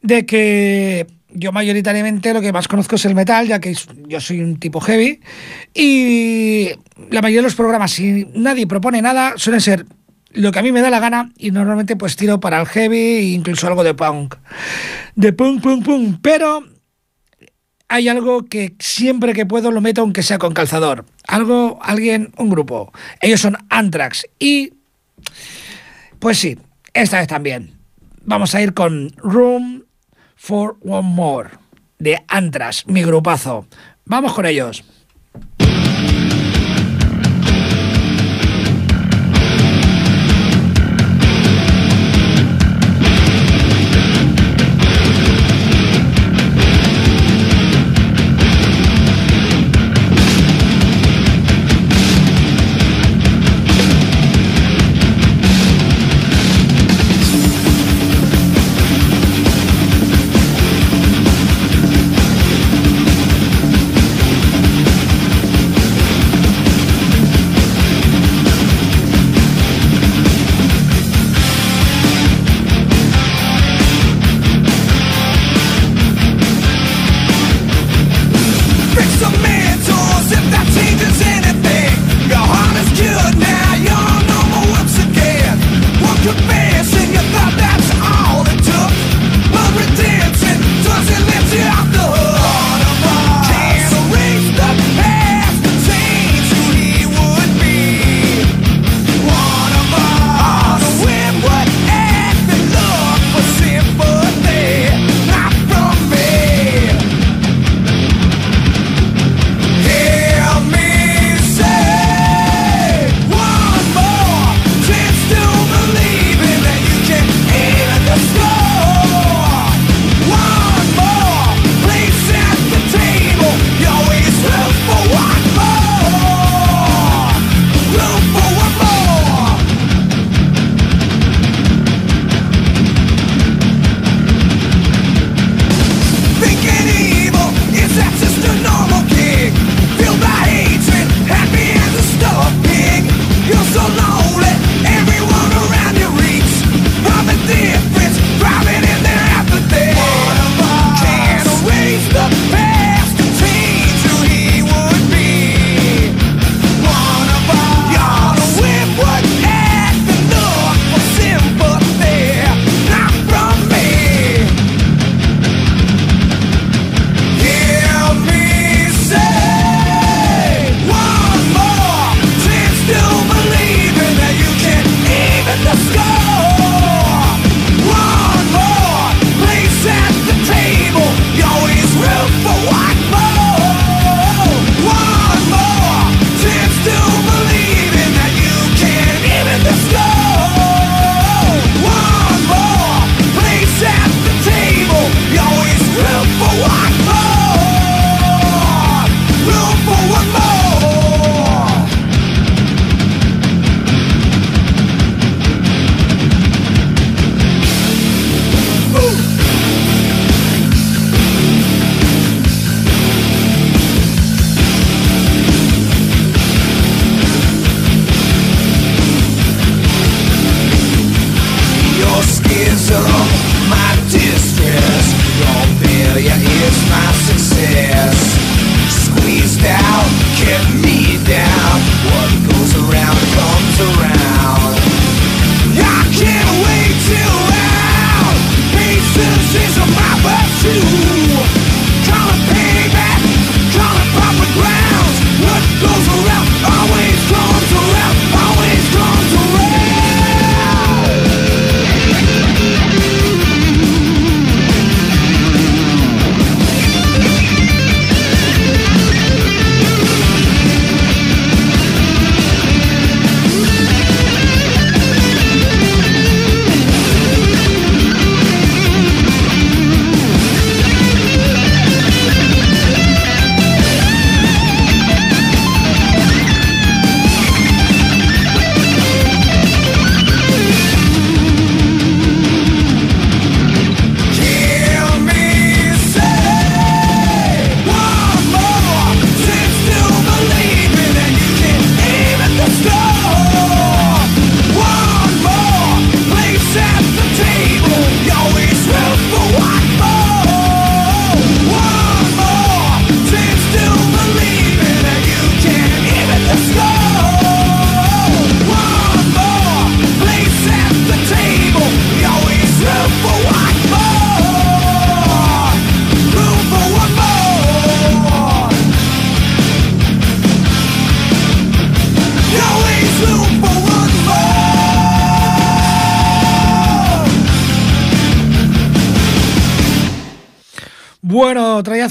de 0.00 0.24
que 0.24 1.06
yo 1.32 1.52
mayoritariamente 1.52 2.34
lo 2.34 2.40
que 2.40 2.52
más 2.52 2.68
conozco 2.68 2.96
es 2.96 3.04
el 3.04 3.14
metal, 3.14 3.46
ya 3.46 3.60
que 3.60 3.74
yo 4.08 4.20
soy 4.20 4.40
un 4.40 4.58
tipo 4.58 4.80
heavy, 4.80 5.20
y 5.74 6.70
la 7.10 7.22
mayoría 7.22 7.40
de 7.40 7.44
los 7.44 7.54
programas, 7.54 7.92
si 7.92 8.26
nadie 8.34 8.66
propone 8.66 9.02
nada, 9.02 9.34
suelen 9.36 9.60
ser 9.60 9.86
lo 10.32 10.52
que 10.52 10.58
a 10.58 10.62
mí 10.62 10.72
me 10.72 10.80
da 10.80 10.90
la 10.90 11.00
gana 11.00 11.32
y 11.36 11.50
normalmente 11.50 11.96
pues 11.96 12.16
tiro 12.16 12.38
para 12.40 12.60
el 12.60 12.66
heavy 12.66 12.96
e 12.96 13.22
incluso 13.32 13.66
algo 13.66 13.82
de 13.82 13.94
punk. 13.94 14.36
De 15.16 15.32
punk, 15.32 15.62
punk, 15.62 15.84
punk, 15.84 16.18
pero 16.22 16.64
hay 17.88 18.08
algo 18.08 18.44
que 18.44 18.74
siempre 18.78 19.32
que 19.32 19.46
puedo 19.46 19.72
lo 19.72 19.80
meto 19.80 20.02
aunque 20.02 20.22
sea 20.22 20.38
con 20.38 20.54
calzador. 20.54 21.04
Algo, 21.26 21.78
alguien, 21.82 22.32
un 22.36 22.50
grupo. 22.50 22.92
Ellos 23.20 23.40
son 23.40 23.56
Anthrax 23.68 24.26
y 24.38 24.74
pues 26.20 26.38
sí, 26.38 26.56
esta 26.94 27.18
vez 27.18 27.28
también. 27.28 27.74
Vamos 28.22 28.54
a 28.54 28.62
ir 28.62 28.74
con 28.74 29.10
Room 29.16 29.84
for 30.40 30.78
One 30.80 31.06
More 31.06 31.50
de 31.98 32.24
Anthrax, 32.26 32.86
mi 32.86 33.02
grupazo. 33.02 33.66
Vamos 34.06 34.32
con 34.32 34.46
ellos. 34.46 34.82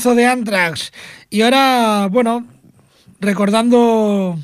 De 0.04 0.26
Anthrax. 0.26 0.92
Y 1.30 1.42
ahora, 1.42 2.08
bueno, 2.10 2.48
recordando 3.20 4.40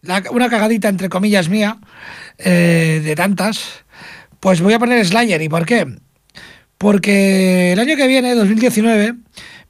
la- 0.00 0.24
una 0.30 0.48
cagadita 0.48 0.88
entre 0.88 1.10
comillas 1.10 1.48
mía, 1.50 1.78
eh, 2.38 3.02
de 3.04 3.14
tantas, 3.14 3.84
pues 4.40 4.60
voy 4.62 4.72
a 4.72 4.78
poner 4.78 5.04
Slayer. 5.06 5.42
¿Y 5.42 5.48
por 5.48 5.66
qué? 5.66 5.86
Porque 6.78 7.72
el 7.72 7.80
año 7.80 7.96
que 7.96 8.06
viene, 8.06 8.34
2019, 8.34 9.14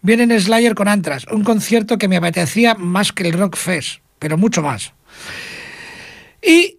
viene 0.02 0.22
en 0.22 0.40
Slayer 0.40 0.74
con 0.74 0.86
Anthrax, 0.86 1.26
un 1.32 1.42
concierto 1.42 1.98
que 1.98 2.06
me 2.06 2.16
apetecía 2.16 2.74
más 2.74 3.12
que 3.12 3.24
el 3.24 3.32
Rock 3.32 3.56
Fest, 3.56 4.00
pero 4.20 4.38
mucho 4.38 4.62
más. 4.62 4.92
Y 6.40 6.77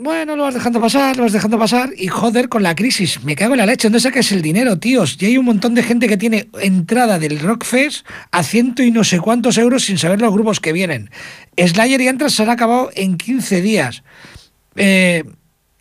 bueno, 0.00 0.36
lo 0.36 0.44
vas 0.44 0.54
dejando 0.54 0.80
pasar, 0.80 1.16
lo 1.16 1.24
vas 1.24 1.32
dejando 1.32 1.58
pasar 1.58 1.90
y 1.96 2.08
joder 2.08 2.48
con 2.48 2.62
la 2.62 2.74
crisis. 2.74 3.22
Me 3.22 3.36
cago 3.36 3.54
en 3.54 3.58
la 3.58 3.66
leche, 3.66 3.88
¿dónde 3.88 4.00
sacas 4.00 4.32
el 4.32 4.42
dinero, 4.42 4.78
tíos? 4.78 5.16
Y 5.20 5.26
hay 5.26 5.38
un 5.38 5.44
montón 5.44 5.74
de 5.74 5.82
gente 5.82 6.08
que 6.08 6.16
tiene 6.16 6.48
entrada 6.60 7.18
del 7.18 7.38
Rockfest 7.38 8.06
a 8.30 8.42
ciento 8.42 8.82
y 8.82 8.90
no 8.90 9.04
sé 9.04 9.20
cuántos 9.20 9.58
euros 9.58 9.84
sin 9.84 9.98
saber 9.98 10.20
los 10.20 10.32
grupos 10.32 10.60
que 10.60 10.72
vienen. 10.72 11.10
Slayer 11.56 12.00
y 12.00 12.08
Anthrax 12.08 12.34
se 12.34 12.42
han 12.42 12.50
acabado 12.50 12.90
en 12.94 13.16
15 13.16 13.60
días. 13.60 14.02
Eh, 14.76 15.24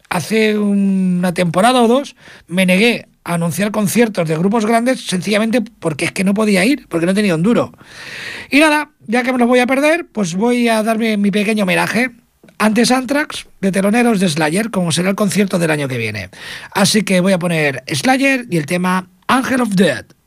hace 0.09 0.57
una 0.57 1.33
temporada 1.33 1.81
o 1.81 1.87
dos 1.87 2.15
me 2.47 2.65
negué 2.65 3.07
a 3.23 3.35
anunciar 3.35 3.71
conciertos 3.71 4.27
de 4.27 4.37
grupos 4.37 4.65
grandes 4.65 5.05
sencillamente 5.05 5.61
porque 5.61 6.05
es 6.05 6.11
que 6.11 6.23
no 6.23 6.33
podía 6.33 6.65
ir, 6.65 6.87
porque 6.89 7.05
no 7.05 7.13
tenía 7.13 7.35
un 7.35 7.43
duro. 7.43 7.71
Y 8.49 8.59
nada, 8.59 8.91
ya 9.07 9.23
que 9.23 9.31
me 9.31 9.37
los 9.37 9.47
voy 9.47 9.59
a 9.59 9.67
perder, 9.67 10.07
pues 10.11 10.35
voy 10.35 10.67
a 10.67 10.83
darme 10.83 11.15
mi 11.17 11.31
pequeño 11.31 11.63
homenaje. 11.63 12.11
Antes 12.57 12.91
Anthrax, 12.91 13.47
de 13.61 13.71
teloneros 13.71 14.19
de 14.19 14.29
Slayer, 14.29 14.71
como 14.71 14.91
será 14.91 15.09
el 15.09 15.15
concierto 15.15 15.59
del 15.59 15.71
año 15.71 15.87
que 15.87 15.97
viene. 15.97 16.29
Así 16.71 17.03
que 17.03 17.21
voy 17.21 17.33
a 17.33 17.39
poner 17.39 17.83
Slayer 17.87 18.45
y 18.49 18.57
el 18.57 18.65
tema 18.65 19.09
Angel 19.27 19.61
of 19.61 19.69
Death. 19.75 20.18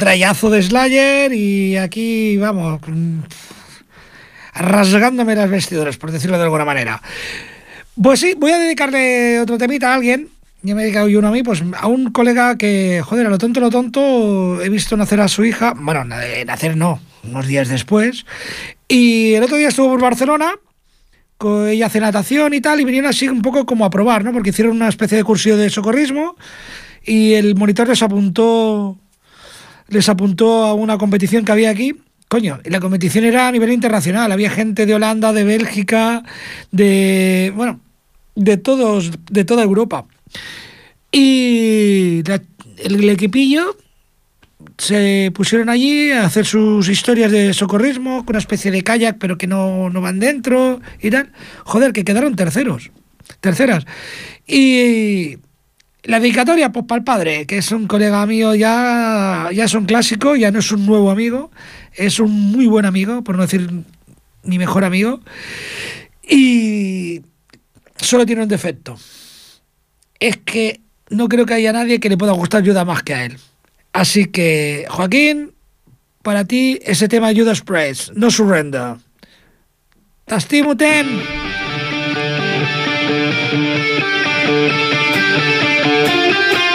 Trayazo 0.00 0.48
de 0.48 0.62
Slayer 0.62 1.32
y 1.34 1.76
aquí 1.76 2.38
vamos 2.38 2.80
mm, 2.86 3.20
rasgándome 4.54 5.36
las 5.36 5.50
vestiduras, 5.50 5.98
por 5.98 6.10
decirlo 6.10 6.38
de 6.38 6.44
alguna 6.44 6.64
manera. 6.64 7.02
Pues 8.02 8.20
sí, 8.20 8.34
voy 8.36 8.50
a 8.52 8.58
dedicarle 8.58 9.38
otro 9.40 9.58
temita 9.58 9.92
a 9.92 9.94
alguien. 9.94 10.28
Ya 10.62 10.74
me 10.74 10.82
he 10.82 10.84
dedicado 10.86 11.08
yo 11.08 11.18
uno 11.18 11.28
a 11.28 11.32
mí, 11.32 11.42
pues 11.42 11.62
a 11.78 11.86
un 11.86 12.12
colega 12.12 12.56
que, 12.56 13.02
joder, 13.04 13.26
a 13.26 13.30
lo 13.30 13.36
tonto, 13.36 13.60
lo 13.60 13.70
tonto, 13.70 14.62
he 14.62 14.70
visto 14.70 14.96
nacer 14.96 15.20
a 15.20 15.28
su 15.28 15.44
hija. 15.44 15.74
Bueno, 15.76 16.02
nacer 16.04 16.78
no, 16.78 16.98
unos 17.22 17.46
días 17.46 17.68
después. 17.68 18.24
Y 18.88 19.34
el 19.34 19.44
otro 19.44 19.58
día 19.58 19.68
estuvo 19.68 19.90
por 19.90 20.00
Barcelona, 20.00 20.54
ella 21.68 21.86
hace 21.86 22.00
natación 22.00 22.54
y 22.54 22.62
tal, 22.62 22.80
y 22.80 22.84
vinieron 22.84 23.10
así 23.10 23.28
un 23.28 23.42
poco 23.42 23.66
como 23.66 23.84
a 23.84 23.90
probar, 23.90 24.24
¿no? 24.24 24.32
Porque 24.32 24.50
hicieron 24.50 24.76
una 24.76 24.88
especie 24.88 25.18
de 25.18 25.24
cursillo 25.24 25.58
de 25.58 25.68
socorrismo 25.68 26.36
y 27.04 27.34
el 27.34 27.54
monitor 27.54 27.88
les 27.88 28.02
apuntó 28.02 28.98
les 29.90 30.08
apuntó 30.08 30.64
a 30.64 30.74
una 30.74 30.96
competición 30.98 31.44
que 31.44 31.52
había 31.52 31.70
aquí. 31.70 31.94
Coño, 32.28 32.60
la 32.64 32.80
competición 32.80 33.24
era 33.24 33.48
a 33.48 33.52
nivel 33.52 33.72
internacional. 33.72 34.30
Había 34.30 34.50
gente 34.50 34.86
de 34.86 34.94
Holanda, 34.94 35.32
de 35.32 35.44
Bélgica, 35.44 36.22
de. 36.70 37.52
Bueno, 37.54 37.80
de 38.36 38.56
todos, 38.56 39.10
de 39.30 39.44
toda 39.44 39.64
Europa. 39.64 40.06
Y 41.12 42.22
el, 42.78 43.08
equipillo 43.10 43.76
se 44.78 45.32
pusieron 45.34 45.68
allí 45.68 46.12
a 46.12 46.24
hacer 46.24 46.46
sus 46.46 46.88
historias 46.88 47.32
de 47.32 47.52
socorrismo 47.52 48.24
con 48.24 48.34
una 48.34 48.38
especie 48.38 48.70
de 48.70 48.82
kayak, 48.82 49.18
pero 49.18 49.36
que 49.36 49.48
no, 49.48 49.90
no 49.90 50.00
van 50.00 50.20
dentro 50.20 50.80
y 51.02 51.10
tal. 51.10 51.32
Joder, 51.64 51.92
que 51.92 52.04
quedaron 52.04 52.36
terceros. 52.36 52.92
Terceras. 53.40 53.86
Y 54.46 55.38
la 56.04 56.20
dedicatoria, 56.20 56.72
pues 56.72 56.86
para 56.86 56.98
el 56.98 57.04
padre, 57.04 57.46
que 57.46 57.58
es 57.58 57.70
un 57.72 57.86
colega 57.86 58.24
mío, 58.26 58.54
ya, 58.54 59.50
ya 59.52 59.64
es 59.64 59.74
un 59.74 59.84
clásico, 59.84 60.36
ya 60.36 60.50
no 60.50 60.58
es 60.58 60.72
un 60.72 60.86
nuevo 60.86 61.10
amigo, 61.10 61.50
es 61.94 62.18
un 62.20 62.32
muy 62.52 62.66
buen 62.66 62.86
amigo, 62.86 63.22
por 63.22 63.36
no 63.36 63.42
decir 63.42 63.70
mi 64.42 64.58
mejor 64.58 64.84
amigo, 64.84 65.20
y 66.22 67.22
solo 67.96 68.24
tiene 68.24 68.42
un 68.42 68.48
defecto. 68.48 68.96
Es 70.18 70.38
que 70.38 70.80
no 71.10 71.28
creo 71.28 71.44
que 71.44 71.54
haya 71.54 71.72
nadie 71.72 72.00
que 72.00 72.08
le 72.08 72.16
pueda 72.16 72.32
gustar 72.32 72.62
ayuda 72.62 72.84
más 72.84 73.02
que 73.02 73.14
a 73.14 73.24
él. 73.26 73.36
Así 73.92 74.26
que, 74.26 74.86
Joaquín, 74.88 75.52
para 76.22 76.44
ti 76.44 76.78
ese 76.82 77.08
tema 77.08 77.26
ayuda 77.26 77.50
Express, 77.50 78.12
no 78.14 78.30
surrender. 78.30 78.96
Tastimuten. 80.26 81.59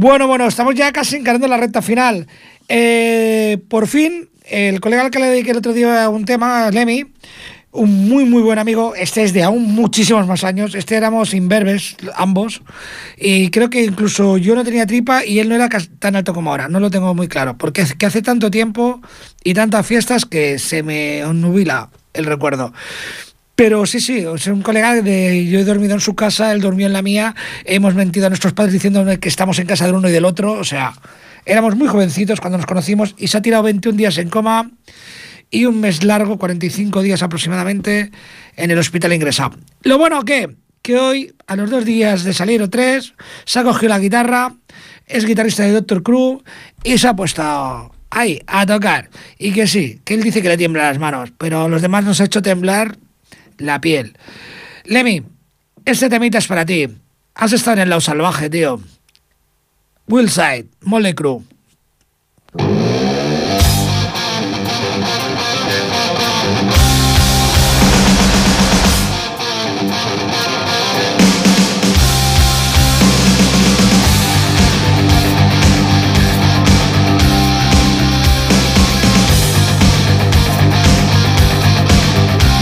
Bueno, 0.00 0.26
bueno, 0.26 0.46
estamos 0.46 0.74
ya 0.74 0.92
casi 0.92 1.16
encarando 1.16 1.46
la 1.46 1.58
recta 1.58 1.82
final. 1.82 2.26
Eh, 2.68 3.58
por 3.68 3.86
fin, 3.86 4.30
el 4.48 4.80
colega 4.80 5.02
al 5.02 5.10
que 5.10 5.18
le 5.18 5.26
dediqué 5.26 5.50
el 5.50 5.58
otro 5.58 5.74
día 5.74 6.08
un 6.08 6.24
tema, 6.24 6.70
Lemmy, 6.70 7.04
un 7.70 8.08
muy, 8.08 8.24
muy 8.24 8.40
buen 8.40 8.58
amigo. 8.58 8.94
Este 8.94 9.22
es 9.24 9.34
de 9.34 9.42
aún 9.42 9.74
muchísimos 9.74 10.26
más 10.26 10.42
años. 10.42 10.74
Este 10.74 10.94
éramos 10.94 11.34
imberbes, 11.34 11.98
ambos. 12.14 12.62
Y 13.18 13.50
creo 13.50 13.68
que 13.68 13.84
incluso 13.84 14.38
yo 14.38 14.54
no 14.54 14.64
tenía 14.64 14.86
tripa 14.86 15.22
y 15.22 15.38
él 15.38 15.50
no 15.50 15.54
era 15.54 15.68
tan 15.98 16.16
alto 16.16 16.32
como 16.32 16.50
ahora. 16.50 16.70
No 16.70 16.80
lo 16.80 16.90
tengo 16.90 17.14
muy 17.14 17.28
claro. 17.28 17.58
Porque 17.58 17.84
que 17.98 18.06
hace 18.06 18.22
tanto 18.22 18.50
tiempo 18.50 19.02
y 19.44 19.52
tantas 19.52 19.86
fiestas 19.86 20.24
que 20.24 20.58
se 20.58 20.82
me 20.82 21.20
nubila 21.34 21.90
el 22.14 22.24
recuerdo. 22.24 22.72
Pero 23.60 23.84
sí, 23.84 24.00
sí, 24.00 24.24
es 24.34 24.46
un 24.46 24.62
colega 24.62 25.02
de 25.02 25.44
yo 25.44 25.58
he 25.58 25.64
dormido 25.64 25.92
en 25.92 26.00
su 26.00 26.14
casa, 26.14 26.50
él 26.50 26.62
durmió 26.62 26.86
en 26.86 26.94
la 26.94 27.02
mía, 27.02 27.34
hemos 27.66 27.94
mentido 27.94 28.24
a 28.24 28.30
nuestros 28.30 28.54
padres 28.54 28.72
diciendo 28.72 29.04
que 29.20 29.28
estamos 29.28 29.58
en 29.58 29.66
casa 29.66 29.84
del 29.84 29.96
uno 29.96 30.08
y 30.08 30.12
del 30.12 30.24
otro, 30.24 30.52
o 30.52 30.64
sea, 30.64 30.94
éramos 31.44 31.76
muy 31.76 31.86
jovencitos 31.86 32.40
cuando 32.40 32.56
nos 32.56 32.64
conocimos 32.64 33.14
y 33.18 33.28
se 33.28 33.36
ha 33.36 33.42
tirado 33.42 33.62
21 33.64 33.98
días 33.98 34.16
en 34.16 34.30
coma 34.30 34.70
y 35.50 35.66
un 35.66 35.78
mes 35.78 36.02
largo, 36.04 36.38
45 36.38 37.02
días 37.02 37.22
aproximadamente, 37.22 38.10
en 38.56 38.70
el 38.70 38.78
hospital 38.78 39.12
ingresado. 39.12 39.58
Lo 39.82 39.98
bueno 39.98 40.24
que, 40.24 40.56
que 40.80 40.96
hoy, 40.96 41.34
a 41.46 41.54
los 41.54 41.68
dos 41.68 41.84
días 41.84 42.24
de 42.24 42.32
salir 42.32 42.62
o 42.62 42.70
tres, 42.70 43.12
se 43.44 43.58
ha 43.58 43.62
cogido 43.62 43.90
la 43.90 43.98
guitarra, 43.98 44.54
es 45.06 45.26
guitarrista 45.26 45.64
de 45.64 45.72
Doctor 45.72 46.02
Crew 46.02 46.42
y 46.82 46.96
se 46.96 47.08
ha 47.08 47.14
puesto 47.14 47.92
ahí 48.08 48.40
a 48.46 48.64
tocar. 48.64 49.10
Y 49.36 49.52
que 49.52 49.66
sí, 49.66 50.00
que 50.02 50.14
él 50.14 50.22
dice 50.22 50.40
que 50.40 50.48
le 50.48 50.56
tiemblan 50.56 50.86
las 50.86 50.98
manos, 50.98 51.30
pero 51.36 51.68
los 51.68 51.82
demás 51.82 52.04
nos 52.04 52.22
ha 52.22 52.24
hecho 52.24 52.40
temblar 52.40 52.96
la 53.60 53.80
piel. 53.80 54.16
Lemmy, 54.84 55.22
este 55.84 56.08
temita 56.08 56.38
es 56.38 56.46
para 56.46 56.66
ti. 56.66 56.88
Has 57.34 57.52
estado 57.52 57.74
en 57.74 57.82
el 57.82 57.88
lado 57.90 58.00
salvaje, 58.00 58.50
tío. 58.50 58.80
Willside, 60.08 60.66
Molly 60.82 61.14
Crew. 61.14 61.44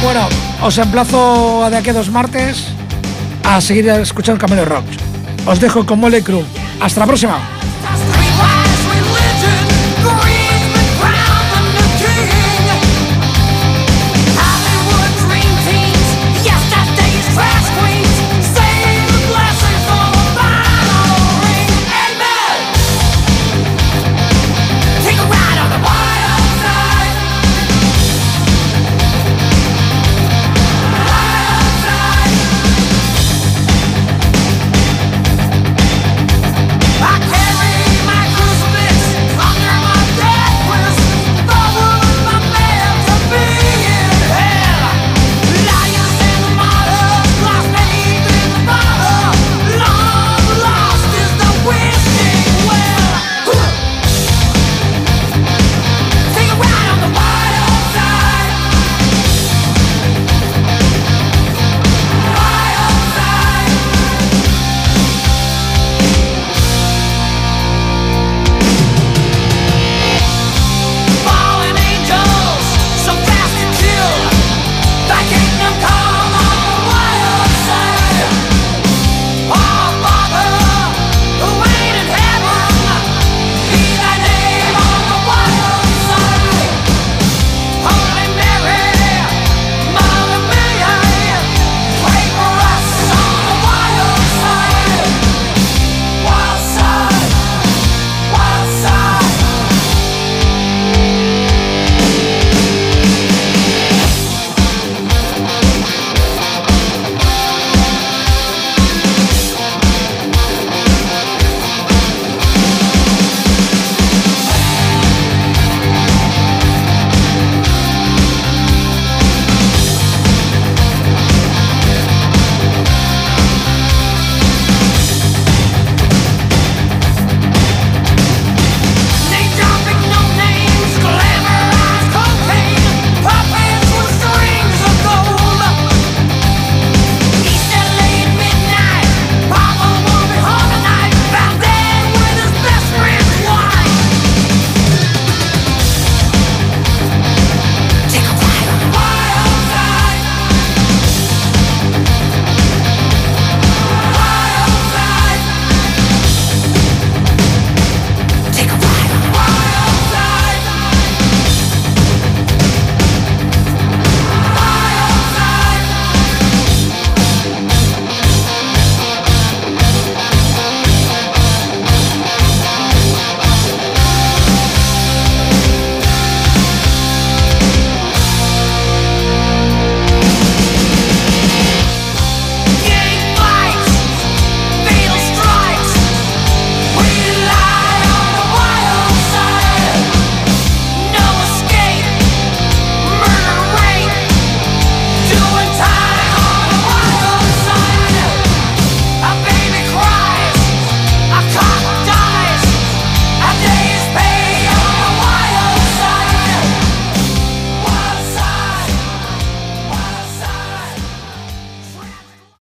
Bueno, 0.02 0.28
os 0.62 0.78
emplazo 0.78 1.68
de 1.70 1.76
aquí 1.76 1.90
a 1.90 1.92
dos 1.92 2.10
martes 2.10 2.68
a 3.44 3.60
seguir 3.60 3.88
escuchando 3.88 4.40
Camelo 4.40 4.64
Rock. 4.64 4.84
Os 5.46 5.60
dejo 5.60 5.86
con 5.86 6.00
Mole 6.00 6.22
Crew. 6.22 6.44
Hasta 6.80 7.00
la 7.00 7.06
próxima. 7.06 7.57